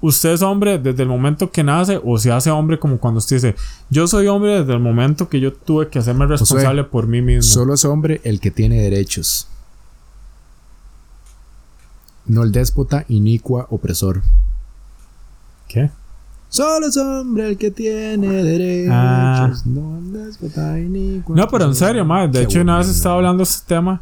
[0.00, 3.36] usted es hombre desde el momento que nace o se hace hombre como cuando usted
[3.36, 3.56] dice,
[3.90, 7.42] yo soy hombre desde el momento que yo tuve que hacerme responsable por mí mismo.
[7.42, 9.48] Solo es hombre el que tiene derechos.
[12.26, 14.22] No el déspota, inicua, opresor.
[15.66, 15.90] ¿Qué?
[16.48, 18.92] Solo es hombre el que tiene derechos.
[18.94, 19.52] Ah.
[19.66, 19.98] No.
[21.28, 22.28] No, pero en serio, mae.
[22.28, 24.00] De Qué hecho, una vez estaba hablando de este tema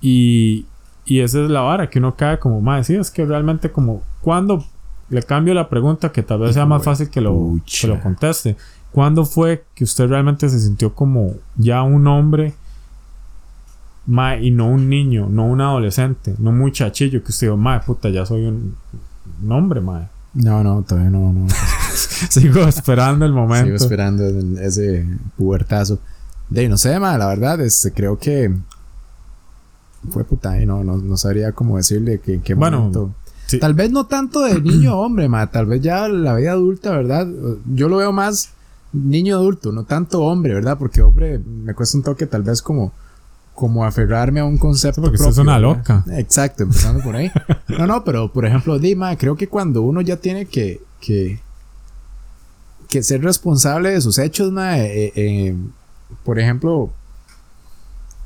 [0.00, 0.66] y,
[1.04, 4.02] y esa es la vara, que uno cae como, mae, sí, es que realmente como,
[4.20, 4.64] cuando
[5.08, 8.56] le cambio la pregunta que tal vez sea más fácil que lo, que lo conteste.
[8.92, 12.54] ¿Cuándo fue que usted realmente se sintió como ya un hombre
[14.06, 17.80] mae, y no un niño, no un adolescente, no un muchachillo que usted dijo, mae,
[17.80, 18.76] puta, ya soy un,
[19.42, 20.08] un hombre, mae?
[20.34, 21.46] No, no, todavía no, no.
[22.30, 23.66] Sigo esperando el momento.
[23.66, 24.24] Sigo esperando
[24.60, 25.98] ese pubertazo.
[26.48, 28.52] De no sé, ma, la verdad, este, creo que
[30.10, 33.14] fue puta y no, no, no sabría cómo decirle que en qué Bueno, momento.
[33.46, 33.58] sí.
[33.58, 37.26] Tal vez no tanto de niño hombre, ma, tal vez ya la vida adulta, ¿verdad?
[37.66, 38.50] Yo lo veo más
[38.92, 40.76] niño adulto, no tanto hombre, ¿verdad?
[40.78, 42.92] Porque hombre me cuesta un toque tal vez como
[43.54, 45.76] como aferrarme a un concepto porque usted es una ¿verdad?
[45.76, 46.04] loca.
[46.16, 47.30] Exacto, empezando por ahí.
[47.68, 51.38] No, no, pero por ejemplo, Dima, creo que cuando uno ya tiene que que
[52.90, 55.56] que ser responsable de sus hechos, ma, eh, eh,
[56.24, 56.90] por ejemplo,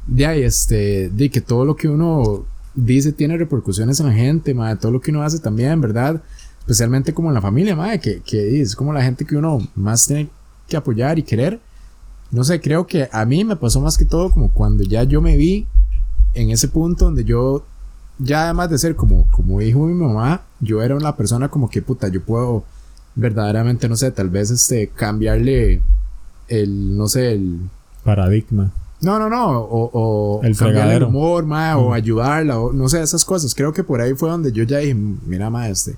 [0.06, 4.54] de ahí, este, de que todo lo que uno dice tiene repercusiones en la gente,
[4.54, 6.20] ma, todo lo que uno hace también, ¿verdad?
[6.60, 10.06] Especialmente como en la familia, ma, que, que es como la gente que uno más
[10.06, 10.28] tiene
[10.66, 11.60] que apoyar y querer.
[12.30, 15.20] No sé, creo que a mí me pasó más que todo como cuando ya yo
[15.20, 15.68] me vi
[16.32, 17.64] en ese punto donde yo,
[18.18, 21.68] ya además de ser como, como hijo de mi mamá, yo era una persona como
[21.68, 22.64] que puta, yo puedo
[23.14, 25.80] verdaderamente, no sé, tal vez este, cambiarle
[26.48, 27.58] el, no sé, el,
[28.04, 28.70] Paradigma.
[29.00, 29.58] no, no, no.
[29.60, 31.06] O, o El cambiarle fregadero.
[31.06, 31.92] el humor, ma, o Mm.
[31.92, 33.54] ayudarla, o no sé, esas cosas.
[33.54, 35.96] Creo que por ahí fue donde yo ya dije, mira, ma, este,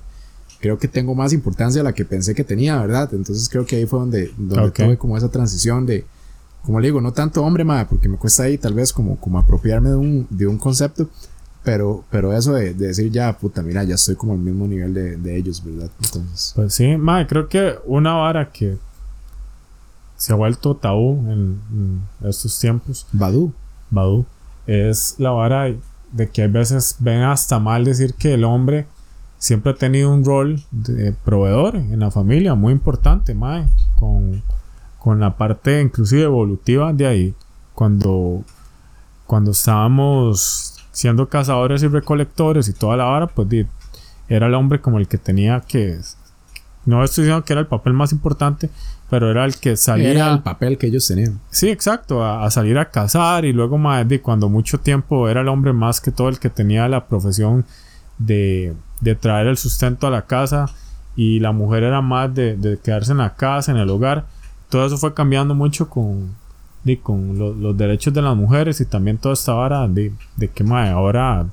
[0.59, 3.09] creo que tengo más importancia de la que pensé que tenía, ¿verdad?
[3.13, 6.05] Entonces creo que ahí fue donde, donde tuve como esa transición de,
[6.63, 9.37] como le digo, no tanto hombre, ma, porque me cuesta ahí tal vez como, como
[9.39, 11.09] apropiarme de un, de un concepto,
[11.67, 14.93] pero, pero eso de, de decir ya, puta, mira, ya estoy como al mismo nivel
[14.93, 15.89] de, de ellos, ¿verdad?
[16.01, 18.77] Entonces, Pues sí, mae, creo que una vara que
[20.15, 23.51] se ha vuelto tabú en, en estos tiempos, Badu.
[23.89, 24.25] Badu,
[24.65, 25.65] es la vara
[26.13, 28.87] de que a veces ven hasta mal decir que el hombre
[29.37, 33.67] siempre ha tenido un rol de proveedor en la familia muy importante, mae,
[33.99, 34.41] con,
[34.99, 37.35] con la parte inclusive evolutiva de ahí.
[37.73, 38.45] Cuando,
[39.25, 43.47] cuando estábamos siendo cazadores y recolectores y toda la vara, pues
[44.27, 45.99] era el hombre como el que tenía que...
[46.85, 48.71] No estoy diciendo que era el papel más importante,
[49.07, 50.09] pero era el que salía...
[50.09, 51.39] Era el papel que ellos tenían.
[51.51, 55.41] Sí, exacto, a, a salir a cazar y luego más de cuando mucho tiempo era
[55.41, 57.63] el hombre más que todo el que tenía la profesión
[58.17, 60.65] de, de traer el sustento a la casa
[61.15, 64.25] y la mujer era más de, de quedarse en la casa, en el hogar.
[64.69, 66.35] Todo eso fue cambiando mucho con,
[66.87, 70.47] di, con lo- los derechos de las mujeres y también toda esta vara de, de
[70.47, 71.45] que mae, ahora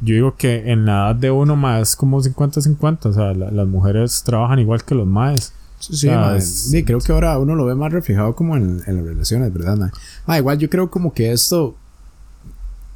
[0.00, 3.66] yo digo que en la edad de uno más como 50-50, o sea, la- las
[3.66, 5.52] mujeres trabajan igual que los maes.
[5.80, 8.80] Sí, O sea, es- sí, creo que ahora uno lo ve más reflejado como en,
[8.86, 9.76] en las relaciones, ¿verdad?
[9.76, 9.90] ma?
[10.26, 11.74] Ma, igual yo creo como que esto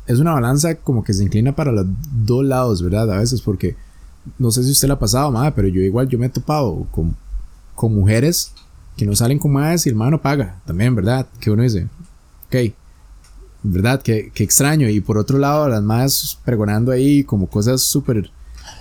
[0.06, 1.84] es una balanza como que se inclina para los
[2.24, 3.11] dos lados, ¿verdad?
[3.12, 3.76] A veces porque
[4.38, 6.87] no sé si usted la ha pasado, ma, pero yo igual yo me he topado
[6.90, 7.14] con,
[7.74, 8.52] con mujeres
[8.98, 11.26] que no salen con más y el hermano paga también, ¿verdad?
[11.40, 11.87] Que uno dice,
[12.48, 12.74] ok,
[13.62, 14.02] ¿verdad?
[14.02, 14.88] Que, que extraño.
[14.90, 18.30] Y por otro lado, las más pregonando ahí como cosas súper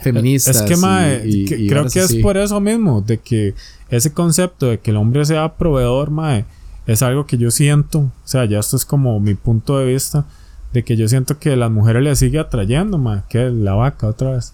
[0.02, 0.58] feministas.
[0.58, 3.54] Es que, mae, y- que- y creo que es por eso mismo, de que
[3.90, 6.46] ese concepto de que el hombre sea proveedor, mae,
[6.88, 10.26] es algo que yo siento, o sea, ya esto es como mi punto de vista,
[10.74, 14.32] de que yo siento que las mujeres le sigue atrayendo, mae, que la vaca otra
[14.32, 14.54] vez.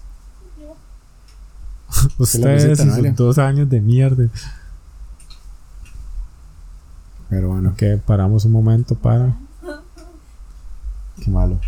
[2.18, 4.24] Ustedes y sus dos años de mierda.
[7.34, 9.34] Pero bueno, Que paramos un momento para...
[11.22, 11.58] qué malo.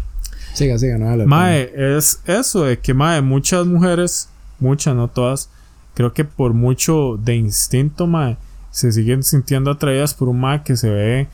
[0.54, 1.26] Siga, siga, no dale.
[1.26, 4.28] Mae, es eso de que, mae, muchas mujeres,
[4.60, 5.50] muchas, no todas,
[5.94, 8.36] creo que por mucho de instinto, mae,
[8.70, 11.28] se siguen sintiendo atraídas por un mae que se ve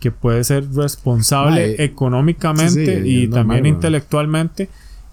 [0.00, 4.68] que puede ser responsable Mae, económicamente sí, sí, y también intelectualmente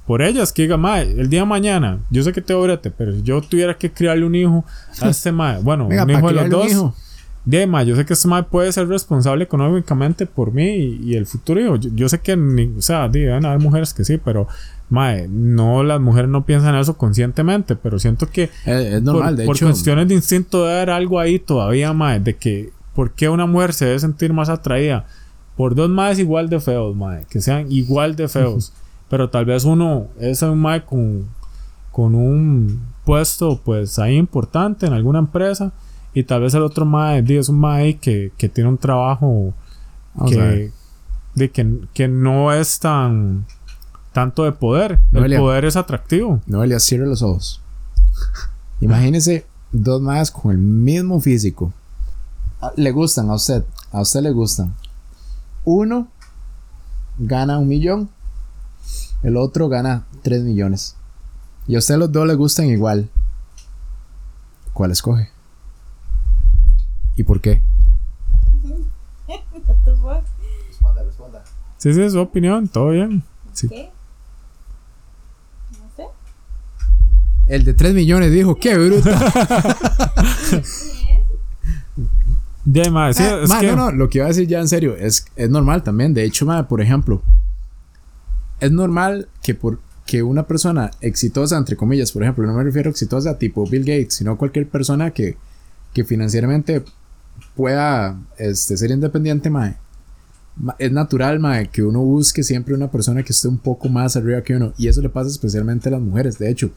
[0.05, 3.13] por ellas, que diga, mae, el día de mañana, yo sé que te brete, pero
[3.13, 4.65] si yo tuviera que criarle un hijo
[4.99, 6.93] a este mae, bueno, Venga, un hijo de los dos,
[7.49, 7.59] hijo.
[7.59, 11.25] de ma, yo sé que este mae puede ser responsable económicamente por mí y, el
[11.25, 11.75] futuro.
[11.75, 12.33] Yo, yo sé que,
[12.77, 14.47] o sea, deben haber mujeres que sí, pero
[14.89, 19.45] mae, no, las mujeres no piensan eso conscientemente, pero siento que es, normal, por, de
[19.45, 19.65] por hecho.
[19.67, 23.73] cuestiones de instinto debe haber algo ahí todavía, mae, de que ¿por qué una mujer
[23.73, 25.05] se debe sentir más atraída
[25.55, 28.73] por dos maes igual de feos, mae, que sean igual de feos,
[29.09, 31.27] pero tal vez uno es un mae con,
[31.91, 35.71] con un puesto pues ahí importante en alguna empresa
[36.13, 39.53] y tal vez el otro mae es un mae que, que tiene un trabajo
[40.27, 40.71] que,
[41.35, 43.45] de que, que no es tan
[44.11, 44.99] tanto de poder.
[45.11, 45.37] Noelia.
[45.37, 46.41] El poder es atractivo.
[46.47, 47.61] Noelia, cierre los ojos.
[48.81, 51.73] Imagínese dos más con el mismo físico.
[52.61, 53.63] Ah, Le gustan a usted.
[53.91, 54.75] A usted le gustan.
[55.63, 56.07] Uno
[57.17, 58.09] gana un millón.
[59.21, 60.95] El otro gana tres millones.
[61.67, 63.09] Y a usted los dos le gustan igual.
[64.73, 65.29] ¿Cuál escoge?
[67.19, 67.59] ¿Y por qué?
[70.69, 71.43] Responda, responda.
[71.77, 73.23] Sí, sí, es su opinión, todo bien.
[73.51, 73.67] Sí.
[73.67, 73.89] ¿Qué?
[75.73, 76.03] No sé.
[77.47, 79.19] El de 3 millones dijo, qué bruta.
[82.63, 84.61] De mae, sí, Ah, es ma, que, no, no, lo que iba a decir ya
[84.61, 86.13] en serio, es, es normal también.
[86.13, 87.21] De hecho, ma, por ejemplo,
[88.61, 92.87] es normal que por que una persona exitosa, entre comillas, por ejemplo, no me refiero
[92.87, 95.35] a exitosa tipo Bill Gates, sino cualquier persona que,
[95.93, 96.85] que financieramente
[97.55, 99.77] pueda este, ser independiente, ma,
[100.55, 104.15] ma, es natural, ma, que uno busque siempre una persona que esté un poco más
[104.15, 104.73] arriba que uno.
[104.77, 106.37] Y eso le pasa especialmente a las mujeres.
[106.37, 106.71] De hecho,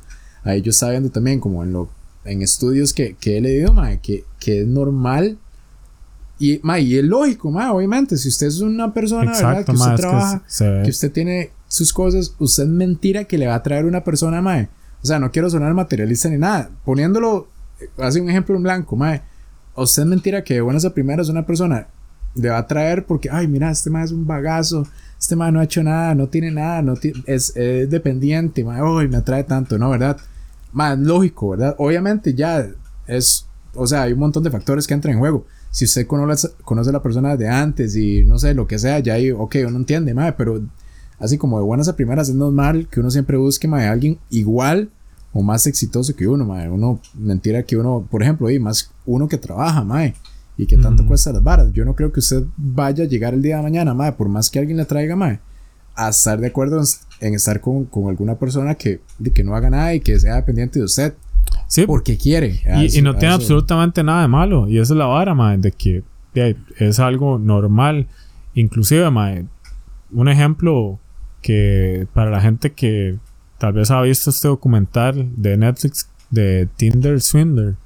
[0.45, 1.89] a ellos estaba viendo también, como en, lo,
[2.25, 5.39] en estudios que, que he leído, ma, que, que es normal
[6.43, 9.61] y, ma, y es lógico, ma, obviamente, si usted es una persona, ¿verdad?
[9.61, 10.83] exacto, Que usted mae, es que trabaja, ve.
[10.83, 14.43] que usted tiene sus cosas, usted es mentira que le va a traer una persona,
[14.43, 14.69] mae.
[15.03, 16.69] O sea, no quiero sonar materialista ni nada.
[16.85, 17.49] Poniéndolo,
[17.81, 19.23] eh, hace un ejemplo en blanco, mae.
[19.77, 21.87] Usted es mentira que de buenas a primeras una persona
[22.35, 24.87] le va a traer porque, ay, mira, este mae es un bagazo,
[25.19, 26.95] este mae no ha hecho nada, no tiene nada, no
[27.27, 29.91] es, es dependiente, mae, ay, me atrae tanto, ¿no?
[29.91, 30.17] ¿Verdad?
[30.73, 31.75] Más lógico, ¿verdad?
[31.79, 32.67] Obviamente ya
[33.07, 35.47] es, o sea, hay un montón de factores que entran en juego.
[35.71, 38.99] Si usted conoce, conoce a la persona de antes y no sé, lo que sea,
[38.99, 40.63] ya ahí, ok, uno entiende, mae, pero
[41.19, 44.19] así como de buenas a primeras es normal que uno siempre busque, mae, a alguien
[44.31, 44.91] igual
[45.33, 46.69] o más exitoso que uno, mae.
[46.69, 50.15] Uno, mentira que uno, por ejemplo, y más uno que trabaja, mae,
[50.59, 51.09] y que tanto Ujú.
[51.11, 51.73] cuesta las varas.
[51.73, 54.51] Yo no creo que usted vaya a llegar el día de mañana, mae, por más
[54.51, 55.41] que alguien le traiga, mae,
[55.95, 56.85] a estar de acuerdo en,
[57.29, 59.01] en estar con, con alguna persona que,
[59.35, 61.15] que no haga nada y que sea dependiente de usted
[61.67, 62.61] Sí, porque quiere.
[62.79, 64.69] Y, eso- y no tiene eso- absolutamente nada de malo.
[64.69, 66.03] Y esa es la vara, mae, de que
[66.35, 68.07] de es algo normal.
[68.55, 69.47] Inclusive, mae,
[70.13, 70.99] un ejemplo
[71.43, 73.19] que para la gente que
[73.63, 77.77] tal vez ha visto este documental de Netflix de Tinder Swindler.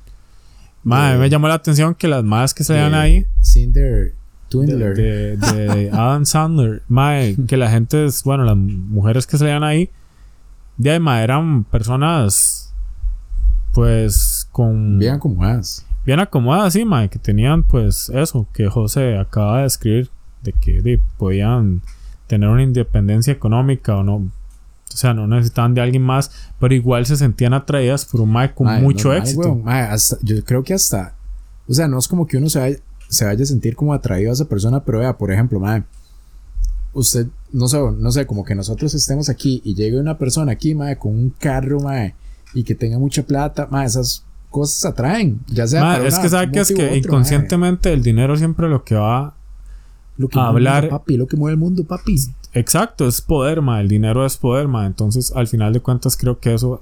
[0.83, 4.14] Mae, De- me llamó la atención que las más que salían ahí Cinder de,
[4.49, 4.97] Twindler.
[4.97, 9.91] de- de Adam Sandler, mae, que la gente es, bueno, las mujeres que salían ahí,
[10.79, 12.72] de ahí, eran personas
[13.74, 15.85] pues con Bien acomodadas.
[16.07, 20.09] bien acomodadas, sí, mae, que tenían pues eso que José acaba de describir,
[20.43, 21.83] de que podían
[22.29, 24.31] tener una independencia económica o no,
[24.93, 28.55] o sea, no necesitaban de alguien más, pero igual se sentían atraídas por un mae
[28.55, 29.41] con Mae, mucho éxito.
[29.41, 29.64] weón.
[29.64, 31.14] Mae, hasta- yo creo que hasta.
[31.68, 32.76] O sea, no es como que uno se vaya,
[33.09, 35.82] se vaya a sentir como atraído a esa persona, pero vea, por ejemplo, mae,
[36.93, 40.74] usted, no sé, no sé, como que nosotros estemos aquí y llegue una persona aquí,
[40.74, 42.14] mae, con un carro, mae,
[42.55, 45.41] y que tenga mucha plata, mae, esas cosas atraen.
[45.49, 45.82] Ya sea.
[45.82, 46.97] Mae, para es una- que sabe que es que mae.
[46.99, 49.36] inconscientemente el dinero siempre lo que va
[50.19, 52.17] Lo que mueve el hablar- mundo, papi, lo que mueve el mundo, papi.
[52.53, 53.81] Exacto, es poder, ma.
[53.81, 54.87] El dinero es poder, ma.
[54.87, 56.81] Entonces, al final de cuentas, creo que eso,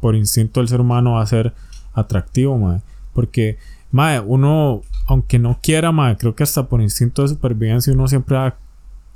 [0.00, 1.52] por instinto del ser humano, va a ser
[1.94, 2.80] atractivo, ma.
[3.12, 3.58] Porque,
[3.90, 8.36] ma, uno, aunque no quiera, ma, creo que hasta por instinto de supervivencia, uno siempre
[8.36, 8.56] va a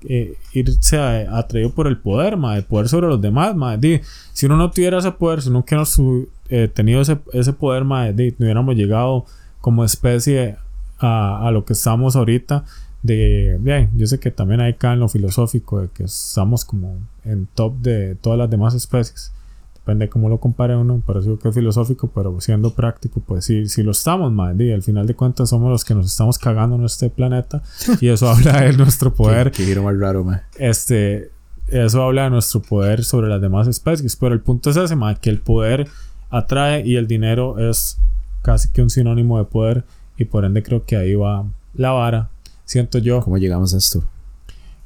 [0.03, 2.57] eh, irse a- atraído por el poder, ma.
[2.57, 3.77] El poder sobre los demás, ma.
[3.77, 4.01] Di,
[4.33, 7.85] si uno no tuviera ese poder, si uno hubiera su- eh, tenido ese, ese poder,
[7.85, 9.25] ma, di, no hubiéramos llegado
[9.61, 10.57] como especie
[10.99, 12.65] a, a lo que estamos ahorita
[13.03, 16.99] de bien, yo sé que también hay acá en lo filosófico de que estamos como
[17.25, 19.33] en top de todas las demás especies.
[19.75, 23.67] Depende de cómo lo compare uno, parece que es filosófico, pero siendo práctico, pues sí,
[23.67, 24.61] sí lo estamos, man.
[24.61, 27.63] Y al final de cuentas somos los que nos estamos cagando en este planeta
[28.01, 30.43] y eso habla de nuestro poder qué giro más raro, mae.
[30.59, 31.31] este,
[31.71, 34.17] eso habla de nuestro poder sobre las demás especies.
[34.17, 35.89] Pero el punto es ese, ma, que el poder
[36.29, 37.99] atrae y el dinero es
[38.43, 39.85] casi que un sinónimo de poder.
[40.19, 42.30] Y por ende creo que ahí va la vara.
[42.71, 43.21] Siento yo.
[43.21, 44.01] ¿Cómo llegamos a esto?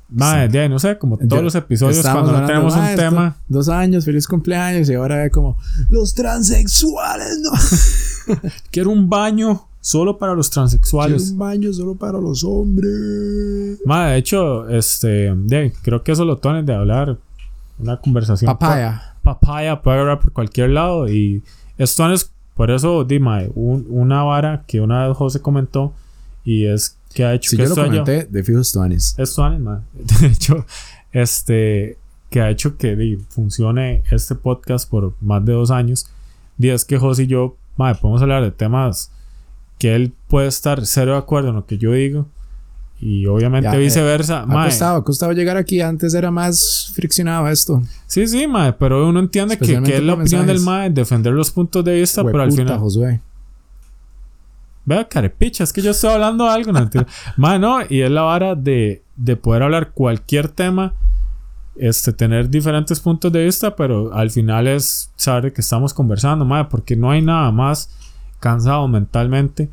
[0.08, 3.02] Ma, de ahí, no sé, como todos los episodios cuando no tenemos un "Ah, esto,
[3.02, 3.36] tema.
[3.46, 4.88] Dos años, feliz cumpleaños.
[4.88, 5.58] Y ahora como,
[5.90, 7.50] los transexuales, no.
[8.70, 9.66] Quiero un baño.
[9.82, 11.32] solo para los transexuales.
[11.32, 13.78] un baño solo para los hombres.
[13.84, 17.18] Ma, de hecho, este, de, creo que eso lo tones de hablar.
[17.78, 18.50] Una conversación.
[18.50, 19.14] Papaya.
[19.22, 21.06] Papaya puede agarrar por cualquier lado.
[21.06, 21.42] Y
[21.76, 25.92] esto es, por eso, dime, un, una vara que una vez José comentó.
[26.46, 29.14] Y es que ha hecho Si que yo lo haya- comenté, de fijo Stones.
[29.18, 29.82] es Tuanis, ma.
[30.20, 30.66] De hecho,
[31.12, 31.96] este,
[32.30, 36.06] que ha hecho que di, funcione este podcast por más de dos años.
[36.58, 39.10] Y es que José y yo, ma, podemos hablar de temas
[39.78, 42.26] que él puede estar cero de acuerdo en lo que yo digo.
[43.00, 44.42] Y obviamente Ya, eh, viceversa.
[44.42, 45.80] Ha ma, costado, ha costado llegar aquí.
[45.80, 47.82] Antes era más friccionado esto.
[48.06, 50.62] sí, sí, ma, pero uno entiende que, que es la opinión del mensajes.
[50.62, 52.78] MAE, defender los puntos de vista, pero al final.
[52.78, 53.20] Josué.
[54.86, 56.80] Vea, carepicha, es que yo estoy hablando algo, ¿no?
[56.80, 57.08] entiendo.
[57.36, 60.94] Ma, no, y es la vara de, de poder hablar cualquier tema,
[61.76, 66.68] este, tener diferentes puntos de vista, pero al final es saber que estamos conversando, ma,
[66.68, 67.90] porque no hay nada más
[68.40, 69.70] cansado mentalmente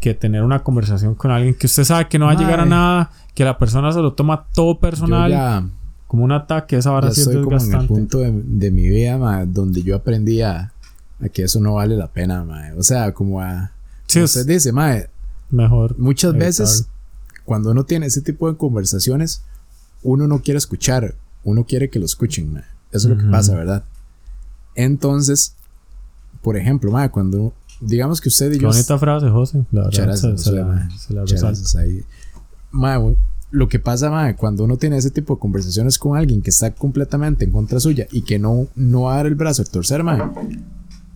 [0.00, 2.66] que tener una conversación con alguien que usted sabe que no va a llegar a
[2.66, 5.64] nada, que la persona se lo toma todo personal, Yo ya,
[6.06, 9.16] como un ataque, esa vara sí es como en el punto de, de mi vida
[9.18, 10.72] ma, donde yo aprendí a,
[11.20, 12.44] a que eso no vale la pena.
[12.44, 12.68] ma.
[12.76, 13.72] O sea, como a...
[14.06, 14.96] Sí, usted dice, ma,
[15.50, 15.98] mejor.
[15.98, 16.86] muchas veces
[17.44, 19.42] cuando uno tiene ese tipo de conversaciones,
[20.02, 22.52] uno no quiere escuchar, uno quiere que lo escuchen.
[22.52, 22.60] ma.
[22.92, 23.84] Eso es lo que pasa, ¿verdad?
[24.74, 25.54] Entonces,
[26.42, 29.64] por ejemplo, ma, cuando digamos que usted y Qué yo bonita frase, José.
[29.72, 30.98] La verdad, se, gracias, se Josué, la, mae.
[30.98, 31.46] se la Muchas resalto.
[31.60, 32.04] gracias ahí.
[32.70, 33.16] Mae, güey,
[33.50, 36.70] lo que pasa, mae, cuando uno tiene ese tipo de conversaciones con alguien que está
[36.72, 40.02] completamente en contra suya y que no, no va a dar el brazo a torcer,
[40.02, 40.22] mae,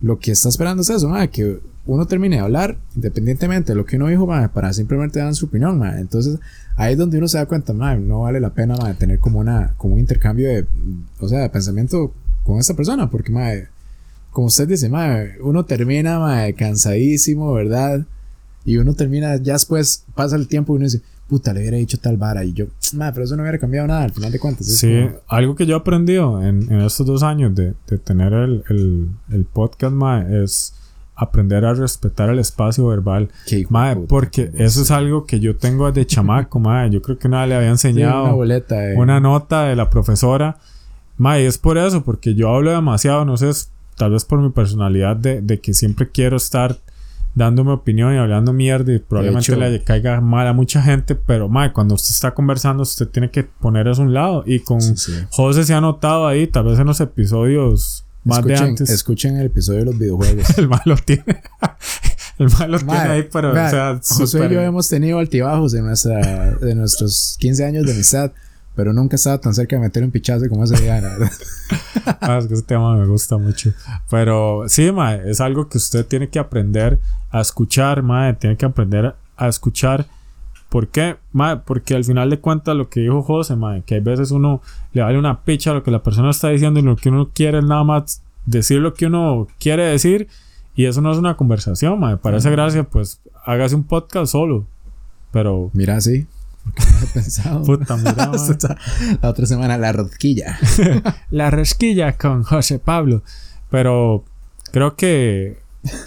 [0.01, 1.59] lo que está esperando es eso, mae, que
[1.89, 5.47] uno termine de hablar independientemente de lo que uno dijo, mae, para simplemente dar su
[5.47, 5.99] opinión, mae.
[5.99, 6.39] Entonces,
[6.75, 9.39] ahí es donde uno se da cuenta, mae, no vale la pena, mae, tener como
[9.39, 10.65] una, como un intercambio de,
[11.19, 12.13] o sea, de pensamiento
[12.43, 13.67] con esta persona, porque, mae,
[14.31, 18.05] como usted dice, mae, uno termina, mae, cansadísimo, ¿verdad?
[18.65, 21.97] Y uno termina, ya después pasa el tiempo y uno dice, puta, le hubiera dicho
[21.97, 22.43] tal vara.
[22.43, 24.67] Y yo, madre, pero eso no hubiera cambiado nada al final de cuentas.
[24.67, 27.97] es Sí, como- algo que yo he aprendido en, en estos dos años de, de
[27.97, 30.73] tener el, el, el podcast, mae, es
[31.19, 33.29] aprender a respetar el espacio verbal.
[33.49, 36.89] De puta, porque eso es algo que yo tengo desde chamaco, mae.
[36.89, 39.89] Yo creo que una le había Sí, enseñado una boleta de- una nota de la
[39.89, 40.57] profesora.
[41.17, 43.49] Mae, es por eso, porque yo hablo demasiado, no sé,
[43.97, 46.77] tal vez por mi personalidad de, de que siempre quiero estar
[47.35, 51.47] dando mi opinión y hablando mierda y probablemente le caiga mal a mucha gente, pero
[51.47, 54.81] mae, cuando usted está conversando, usted tiene que poner eso a un lado y con
[54.81, 55.13] Sí, sí.
[55.29, 58.89] José se ha notado ahí, tal vez en los episodios más de Escuchen, antes.
[58.89, 60.49] escuchen el episodio de los videojuegos.
[60.57, 61.23] El mal lo tiene.
[62.37, 65.19] el mal lo tiene ahí, pero vea, o sea, Josué y súper- yo hemos tenido
[65.19, 68.31] altibajos en nuestra, de nuestros 15 años de amistad,
[68.75, 71.31] pero nunca estaba tan cerca de meter un pichazo como ese día, la verdad.
[72.21, 73.71] Ah, es que ese tema me gusta mucho.
[74.09, 76.99] Pero sí, mae, es algo que usted tiene que aprender
[77.29, 78.33] a escuchar, mae.
[78.33, 80.07] Tiene que aprender a escuchar.
[80.69, 81.17] ¿Por qué?
[81.31, 84.61] Mae, porque al final de cuentas lo que dijo José, mae, que hay veces uno
[84.93, 87.29] le vale una picha a lo que la persona está diciendo y lo que uno
[87.33, 90.27] quiere es nada más decir lo que uno quiere decir
[90.75, 92.17] y eso no es una conversación, mae.
[92.17, 94.65] Para esa gracia, pues hágase un podcast solo.
[95.31, 96.25] Pero, Mira, sí.
[96.63, 97.63] Porque no he pensado.
[97.63, 98.31] puta, mira,
[99.21, 100.57] la otra semana, la rosquilla.
[101.31, 103.23] La resquilla con José Pablo.
[103.69, 104.23] Pero
[104.71, 105.57] creo que.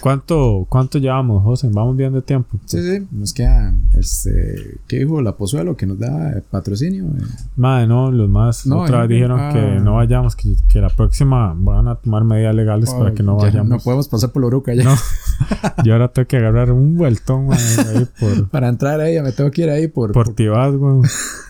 [0.01, 1.67] ¿Cuánto, cuánto llevamos, José?
[1.71, 2.59] Vamos bien de tiempo.
[2.65, 7.05] Sí, sí, nos queda, este, ¿qué dijo la Pozuelo que nos da eh, patrocinio?
[7.05, 7.23] Eh,
[7.55, 8.67] Madre, no, los más.
[8.67, 9.49] No, otra vez ya- dijeron ah.
[9.51, 13.39] que no vayamos, que, que la próxima van a tomar medidas legales para que no
[13.39, 13.69] ya vayamos.
[13.69, 14.83] No podemos pasar por la Uruca ya.
[14.83, 14.95] No.
[15.83, 19.49] Yo ahora tengo que agarrar un vueltón mae, ahí por, Para entrar ahí, me tengo
[19.49, 20.11] que ir ahí por.
[20.11, 21.01] por Tibás, güey.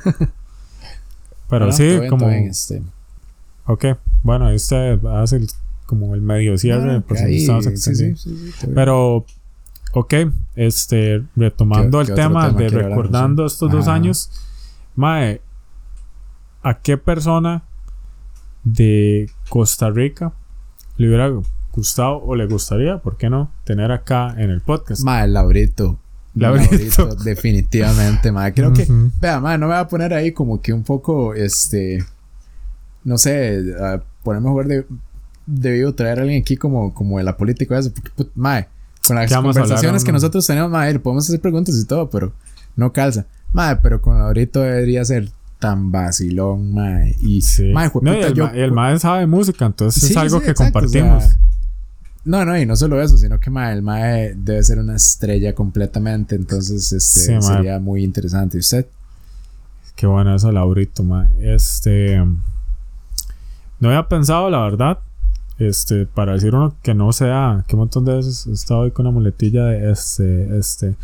[1.50, 2.28] Pero Ah, sí, bien, como.
[2.28, 2.82] bien, este.
[3.66, 3.86] Ok,
[4.24, 5.50] bueno, ahí usted hace el-
[5.86, 8.18] como el medio cierre, Ah, por si estamos extendiendo.
[8.18, 8.54] sí.
[8.74, 9.26] Pero,
[9.94, 10.14] ok,
[10.56, 13.96] este, retomando ¿Qué- el qué tema tema de recordando estos dos Ajá.
[13.96, 14.32] años,
[14.96, 15.42] Mae,
[16.62, 17.64] ¿a qué persona
[18.64, 20.34] de Costa Rica
[20.98, 21.32] le hubiera
[21.74, 25.04] gustado o le gustaría, por qué no, tener acá en el podcast?
[25.04, 26.00] Ma, el Laurito.
[26.36, 27.16] Laurito.
[27.24, 28.52] definitivamente, ma.
[28.52, 28.88] Creo que.
[29.22, 32.04] Vea, ma, no me voy a poner ahí como que un poco, este.
[33.04, 34.86] No sé, a poner mejor de.
[35.46, 38.68] Debido traer a alguien aquí como, como de la política, eso, porque, put- mae,
[39.06, 40.18] con las ¿Qué vamos a hablar, conversaciones que no?
[40.18, 42.32] nosotros tenemos, mae, podemos hacer preguntas y todo, pero
[42.76, 43.26] no calza.
[43.52, 45.30] Mae, pero con Laurito debería ser
[45.60, 47.16] tan vacilón, mae.
[47.22, 47.72] Y, Sí.
[47.74, 50.18] mae, No, y jueputa, el, yo- ma- y el mae sabe música, entonces Sí, es
[50.18, 51.24] algo sí, que exacto, compartimos.
[51.24, 51.38] o sea,
[52.26, 55.54] no, no, y no solo eso, sino que mae, el Mae debe ser una estrella
[55.54, 56.36] completamente.
[56.36, 57.42] Entonces, este mae.
[57.42, 58.56] sería muy interesante.
[58.58, 58.86] ¿Y usted?
[59.98, 61.30] Qué bueno eso, Laurito, ma.
[61.38, 62.18] Este.
[63.80, 65.00] No había pensado, la verdad.
[65.68, 68.92] Este, para decir uno que no sea, que un montón de veces he estado ahí
[68.92, 70.96] con la muletilla de este, este.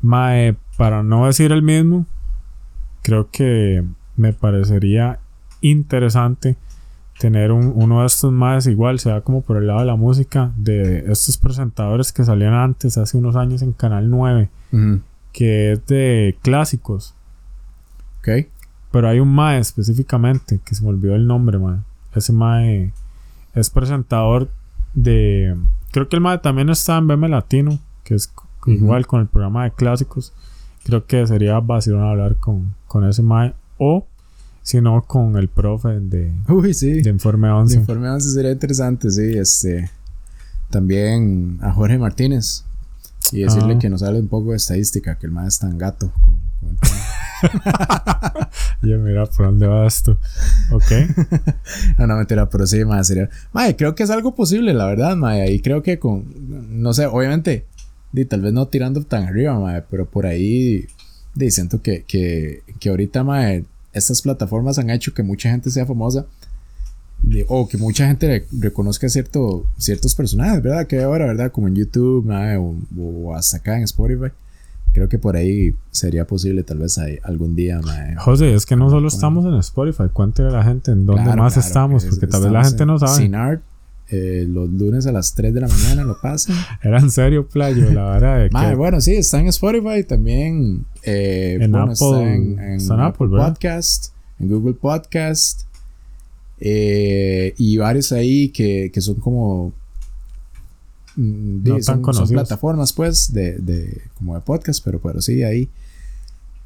[0.00, 2.06] Mae, para no decir el mismo,
[3.02, 3.84] creo que
[4.16, 5.20] me parecería
[5.60, 6.56] interesante
[7.18, 11.04] tener uno de estos más igual, sea como por el lado de la música, de
[11.10, 14.50] estos presentadores que salían antes, hace unos años en Canal 9,
[15.32, 17.14] que es de clásicos.
[18.18, 18.48] Ok.
[18.90, 21.78] Pero hay un MAE específicamente, que se me olvidó el nombre, mae.
[22.14, 22.92] Ese MAE
[23.54, 24.50] es presentador
[24.94, 25.56] de...
[25.90, 28.32] Creo que el MAE también está en BM Latino, que es
[28.66, 30.32] igual con el programa de clásicos.
[30.84, 33.54] Creo que sería vacilón hablar con, con ese MAE.
[33.78, 34.06] O
[34.62, 37.02] sino con el profe de, Uy, sí.
[37.02, 37.74] de Informe 11.
[37.74, 39.36] De Informe 11 sería interesante, sí.
[39.36, 39.90] Este,
[40.70, 42.64] también a Jorge Martínez
[43.32, 46.12] y decirle que nos hable un poco de estadística, que el más es tan gato
[46.60, 46.76] con,
[48.82, 50.18] Ya mira por dónde va esto.
[50.72, 50.90] Ok.
[51.98, 53.30] no, no, mentira, pero sí, más sería.
[53.52, 55.52] Madre, creo que es algo posible, la verdad, madre.
[55.52, 56.24] Y creo que con.
[56.82, 57.64] No sé, obviamente.
[58.12, 60.86] Y tal vez no tirando tan arriba, madre, pero por ahí.
[61.36, 65.86] Y siento que, que, que ahorita, madre, estas plataformas han hecho que mucha gente sea
[65.86, 66.26] famosa
[67.48, 70.86] o que mucha gente reconozca cierto, ciertos personajes, ¿verdad?
[70.86, 71.52] Que ahora, ¿verdad?
[71.52, 72.28] Como en YouTube
[72.98, 74.32] o, hasta acá en Spotify.
[74.92, 77.80] Creo que por ahí sería posible tal vez algún día.
[78.18, 81.56] José, es que no solo estamos en Spotify, cuéntale a la gente en dónde más
[81.56, 83.16] estamos, porque tal vez la gente no sabe.
[83.16, 83.62] Sin Art,
[84.14, 86.54] eh, los lunes a las 3 de la mañana lo pasan.
[86.82, 88.40] Era en serio, playo, la verdad.
[88.40, 88.74] De que...
[88.74, 90.84] bueno, sí, está en Spotify también.
[91.02, 92.34] Eh, en Apple.
[92.34, 95.62] en, Apple, Podcast, en Google Podcast.
[96.60, 99.72] Eh, y varios ahí que, que son como.
[101.16, 105.68] Mm, no son, plataformas, pues, de, de, como de podcast, pero, pero sí, ahí.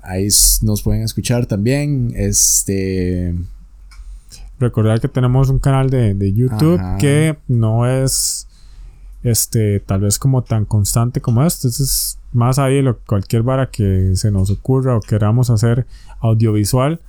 [0.03, 0.28] Ahí
[0.62, 2.12] nos pueden escuchar también.
[2.14, 3.34] Este.
[4.61, 8.47] Recordar que tenemos un canal de, de YouTube que no es
[9.22, 11.68] este tal vez como tan constante como este.
[11.68, 15.86] es más ahí lo, cualquier vara que se nos ocurra o queramos hacer
[16.20, 17.01] audiovisual.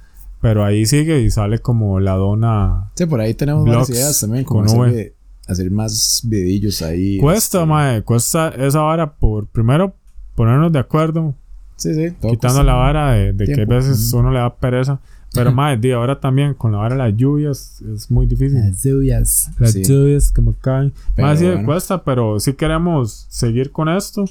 [0.42, 2.92] Pero ahí sigue y sale como la dona.
[2.96, 4.46] Sí, por ahí tenemos varias ideas también.
[4.46, 5.14] Como hacer,
[5.48, 7.18] hacer, más videillos ahí.
[7.20, 7.68] Cuesta, este.
[7.68, 8.02] mae.
[8.04, 9.94] Cuesta esa vara por primero
[10.36, 11.34] ponernos de acuerdo.
[11.76, 12.14] Sí, sí.
[12.30, 15.00] Quitando la vara de, que a veces uno le da pereza.
[15.34, 18.60] Pero más, de ahora también con la hora de las lluvias es muy difícil.
[18.60, 19.52] Las lluvias.
[19.60, 20.94] Las lluvias como caen.
[21.18, 24.26] Más sí cuesta, pero sí queremos seguir con esto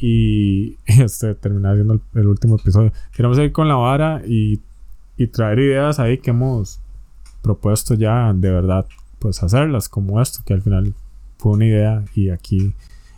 [0.00, 2.92] y este terminar viendo el, último episodio.
[3.14, 4.60] Queremos seguir con la vara y,
[5.16, 6.80] y traer ideas ahí que hemos
[7.42, 8.86] propuesto ya de verdad,
[9.18, 10.94] pues hacerlas como esto, que al final
[11.38, 12.74] fue una idea y aquí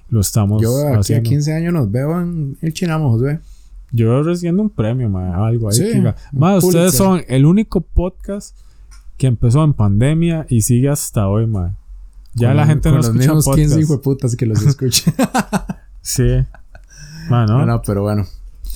[0.08, 1.28] lo estamos Yo aquí haciendo.
[1.28, 3.40] a 15 años nos veo en el Chinamo, José.
[3.92, 5.76] Yo recibiendo un premio, ma, algo ahí.
[5.76, 6.02] Sí,
[6.62, 8.56] ustedes son el único podcast
[9.16, 11.76] que empezó en pandemia y sigue hasta hoy, ma.
[12.34, 13.76] Ya la gente no escucha los podcast.
[13.76, 15.12] 15 putas que los escucha.
[16.00, 16.44] sí.
[17.28, 17.66] Ma, ¿no?
[17.66, 18.26] no, pero bueno.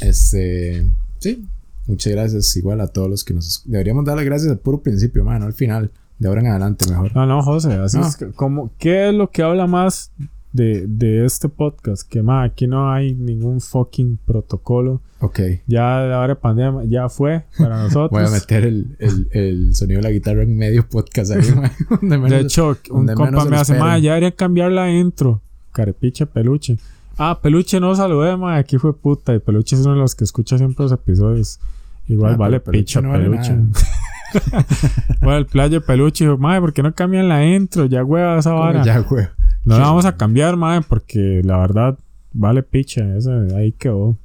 [0.01, 0.85] Este...
[1.19, 1.47] Sí.
[1.87, 3.63] Muchas gracias igual a todos los que nos...
[3.65, 5.47] Deberíamos dar las gracias al puro principio, mano.
[5.47, 5.91] Al final.
[6.19, 7.15] De ahora en adelante mejor.
[7.15, 7.75] No, no, José.
[7.75, 8.71] Así es como...
[8.79, 10.13] ¿Qué es lo que habla más
[10.55, 15.03] de, de este podcast, que más aquí no hay ningún fucking protocolo.
[15.19, 15.41] Ok.
[15.67, 18.11] Ya la hora de pandemia ya fue para nosotros.
[18.13, 21.43] Voy a meter el, el, el, sonido de la guitarra en medio podcast ahí,
[22.03, 25.43] De hecho, un compa me hace, ma, ya debería cambiar la intro.
[25.73, 26.79] Carepiche, peluche.
[27.19, 29.35] Ah, peluche no saludé, ma, aquí fue puta.
[29.35, 31.59] Y peluche es uno de los que escucha siempre los episodios.
[32.07, 33.57] Igual ah, vale picha, peluche.
[35.21, 37.87] bueno, el playo peluche dijo, madre, ¿por qué no cambian la intro?
[37.87, 38.85] Ya hueva esa vara.
[38.85, 39.31] Ya hueva.
[39.65, 41.99] No la vamos a cambiar, madre, porque la verdad
[42.33, 43.17] vale picha.
[43.17, 44.17] Esa, ahí quedó.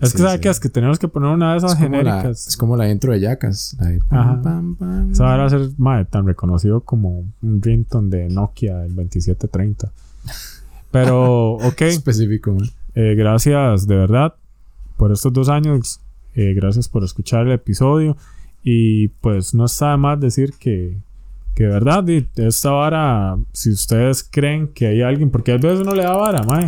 [0.00, 0.48] Es que, ¿sabes qué?
[0.48, 2.48] Es que tenemos que poner una de esas genéricas.
[2.48, 3.76] es como la intro de Yacas.
[3.78, 9.92] Eso va a ser, madre, tan reconocido como un ringtone de Nokia del 2730.
[10.90, 11.82] Pero, ok.
[11.82, 12.68] Específico, man.
[12.94, 14.34] Eh, gracias, de verdad,
[14.96, 16.00] por estos dos años.
[16.34, 18.16] Eh, gracias por escuchar el episodio.
[18.62, 20.98] Y pues no está de más decir que
[21.54, 25.94] que de verdad, esta vara, si ustedes creen que hay alguien, porque a veces uno
[25.94, 26.64] le da vara, mae.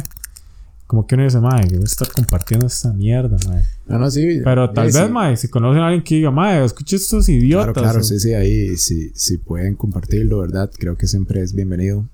[0.87, 3.65] Como que uno dice, mae, que voy a estar compartiendo esta mierda, mae.
[3.87, 4.41] No, no, sí.
[4.45, 7.73] Pero tal vez, mae, si conocen a alguien que diga, mae, escuche estos idiotas.
[7.73, 10.71] Claro, claro, sí, sí, ahí, si, si pueden compartirlo, ¿verdad?
[10.79, 12.07] Creo que siempre es bienvenido.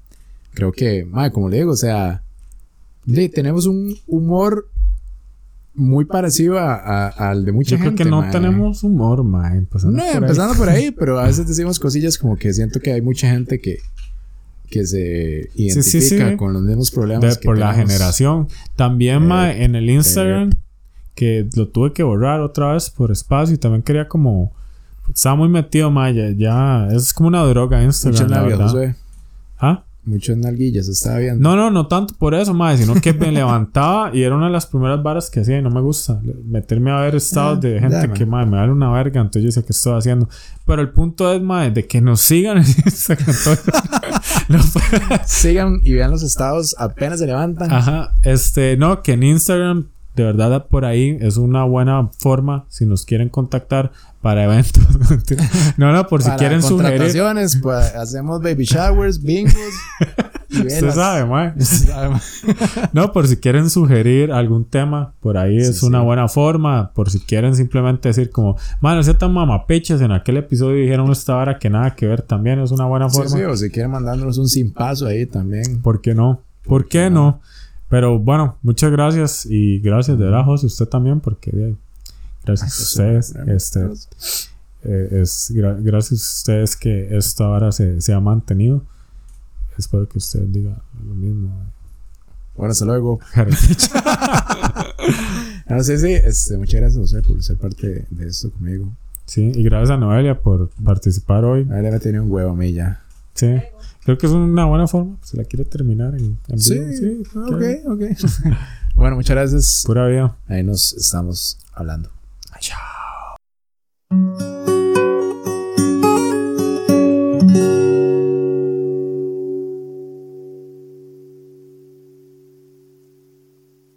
[0.55, 2.23] Creo que, mae, como le digo, o sea,
[3.35, 4.69] tenemos un humor
[5.79, 7.91] muy parecido a, al de mucha gente.
[7.91, 9.59] Yo creo que no tenemos humor, mae.
[9.59, 10.59] Empezando, no, por, empezando ahí.
[10.59, 13.79] por ahí, pero a veces decimos cosillas como que siento que hay mucha gente que,
[14.69, 17.39] que se identifica con los mismos problemas.
[17.39, 18.49] por la generación.
[18.77, 20.51] También, eh, mae, en el Instagram,
[21.15, 24.53] que lo tuve que borrar otra vez por espacio y también quería como.
[25.13, 26.37] Estaba muy metido, mae.
[26.37, 28.29] Ya, es como una droga Instagram.
[28.29, 28.97] La verdad.
[29.59, 29.85] ¿Ah?
[30.09, 31.43] Muchos nalguillas estaba viendo.
[31.47, 34.53] No, no, no tanto por eso, madre, sino que me levantaba y era una de
[34.53, 36.19] las primeras varas que hacía y no me gusta.
[36.47, 39.21] Meterme a ver estados Ah, de gente que, madre, me da una verga.
[39.21, 40.29] Entonces yo decía, ¿qué estoy haciendo?
[40.67, 43.35] Pero el punto es, madre, de que nos sigan en Instagram.
[43.35, 47.71] Fue- Sigan y vean los estados apenas se levantan.
[47.73, 52.87] Ajá, este, no, que en Instagram, de verdad, por ahí es una buena forma si
[52.87, 53.93] nos quieren contactar
[54.29, 54.85] para eventos.
[55.79, 57.01] no, no, por si Para quieren sugerir.
[57.63, 59.55] pues hacemos baby showers, bingos
[60.51, 61.55] y Usted sabe, mae.
[62.93, 66.05] No, por si quieren sugerir algún tema, por ahí es Sí, una sí.
[66.05, 66.91] buena forma.
[66.93, 71.33] Por si quieren simplemente decir como, mano, ese tan mamapeches en aquel episodio dijeron esta
[71.35, 73.31] vara que nada que ver, también es una buena forma.
[73.31, 75.81] sí, o si quieren mandándonos un sin paso ahí también.
[75.81, 76.43] ¿Por qué no?
[76.65, 77.41] ¿Por qué no?
[77.89, 81.73] Pero bueno, muchas gracias y gracias de verdad, José, usted también, porque
[82.49, 83.81] gracias a ustedes, este,
[84.83, 88.83] eh, es gra- gracias a ustedes que esta vara se, se ha mantenido.
[89.77, 91.51] Espero que usted diga lo mismo.
[92.57, 93.21] Bueno, hasta luego.
[95.69, 98.91] No, sí, sí, este, muchas gracias José por ser parte de esto conmigo.
[99.27, 101.67] Sí, y gracias a Noelia por participar hoy.
[101.71, 103.03] A ver, me tiene un huevo a mí ya.
[103.35, 103.55] Sí,
[104.05, 105.17] creo que es una buena forma.
[105.23, 107.23] Si la quiere terminar en, en Sí, vivo.
[107.35, 108.03] ok, ok.
[108.95, 109.83] bueno, muchas gracias.
[109.87, 110.35] Pura vida.
[110.49, 112.11] Ahí nos estamos hablando.
[112.61, 114.48] Ciao.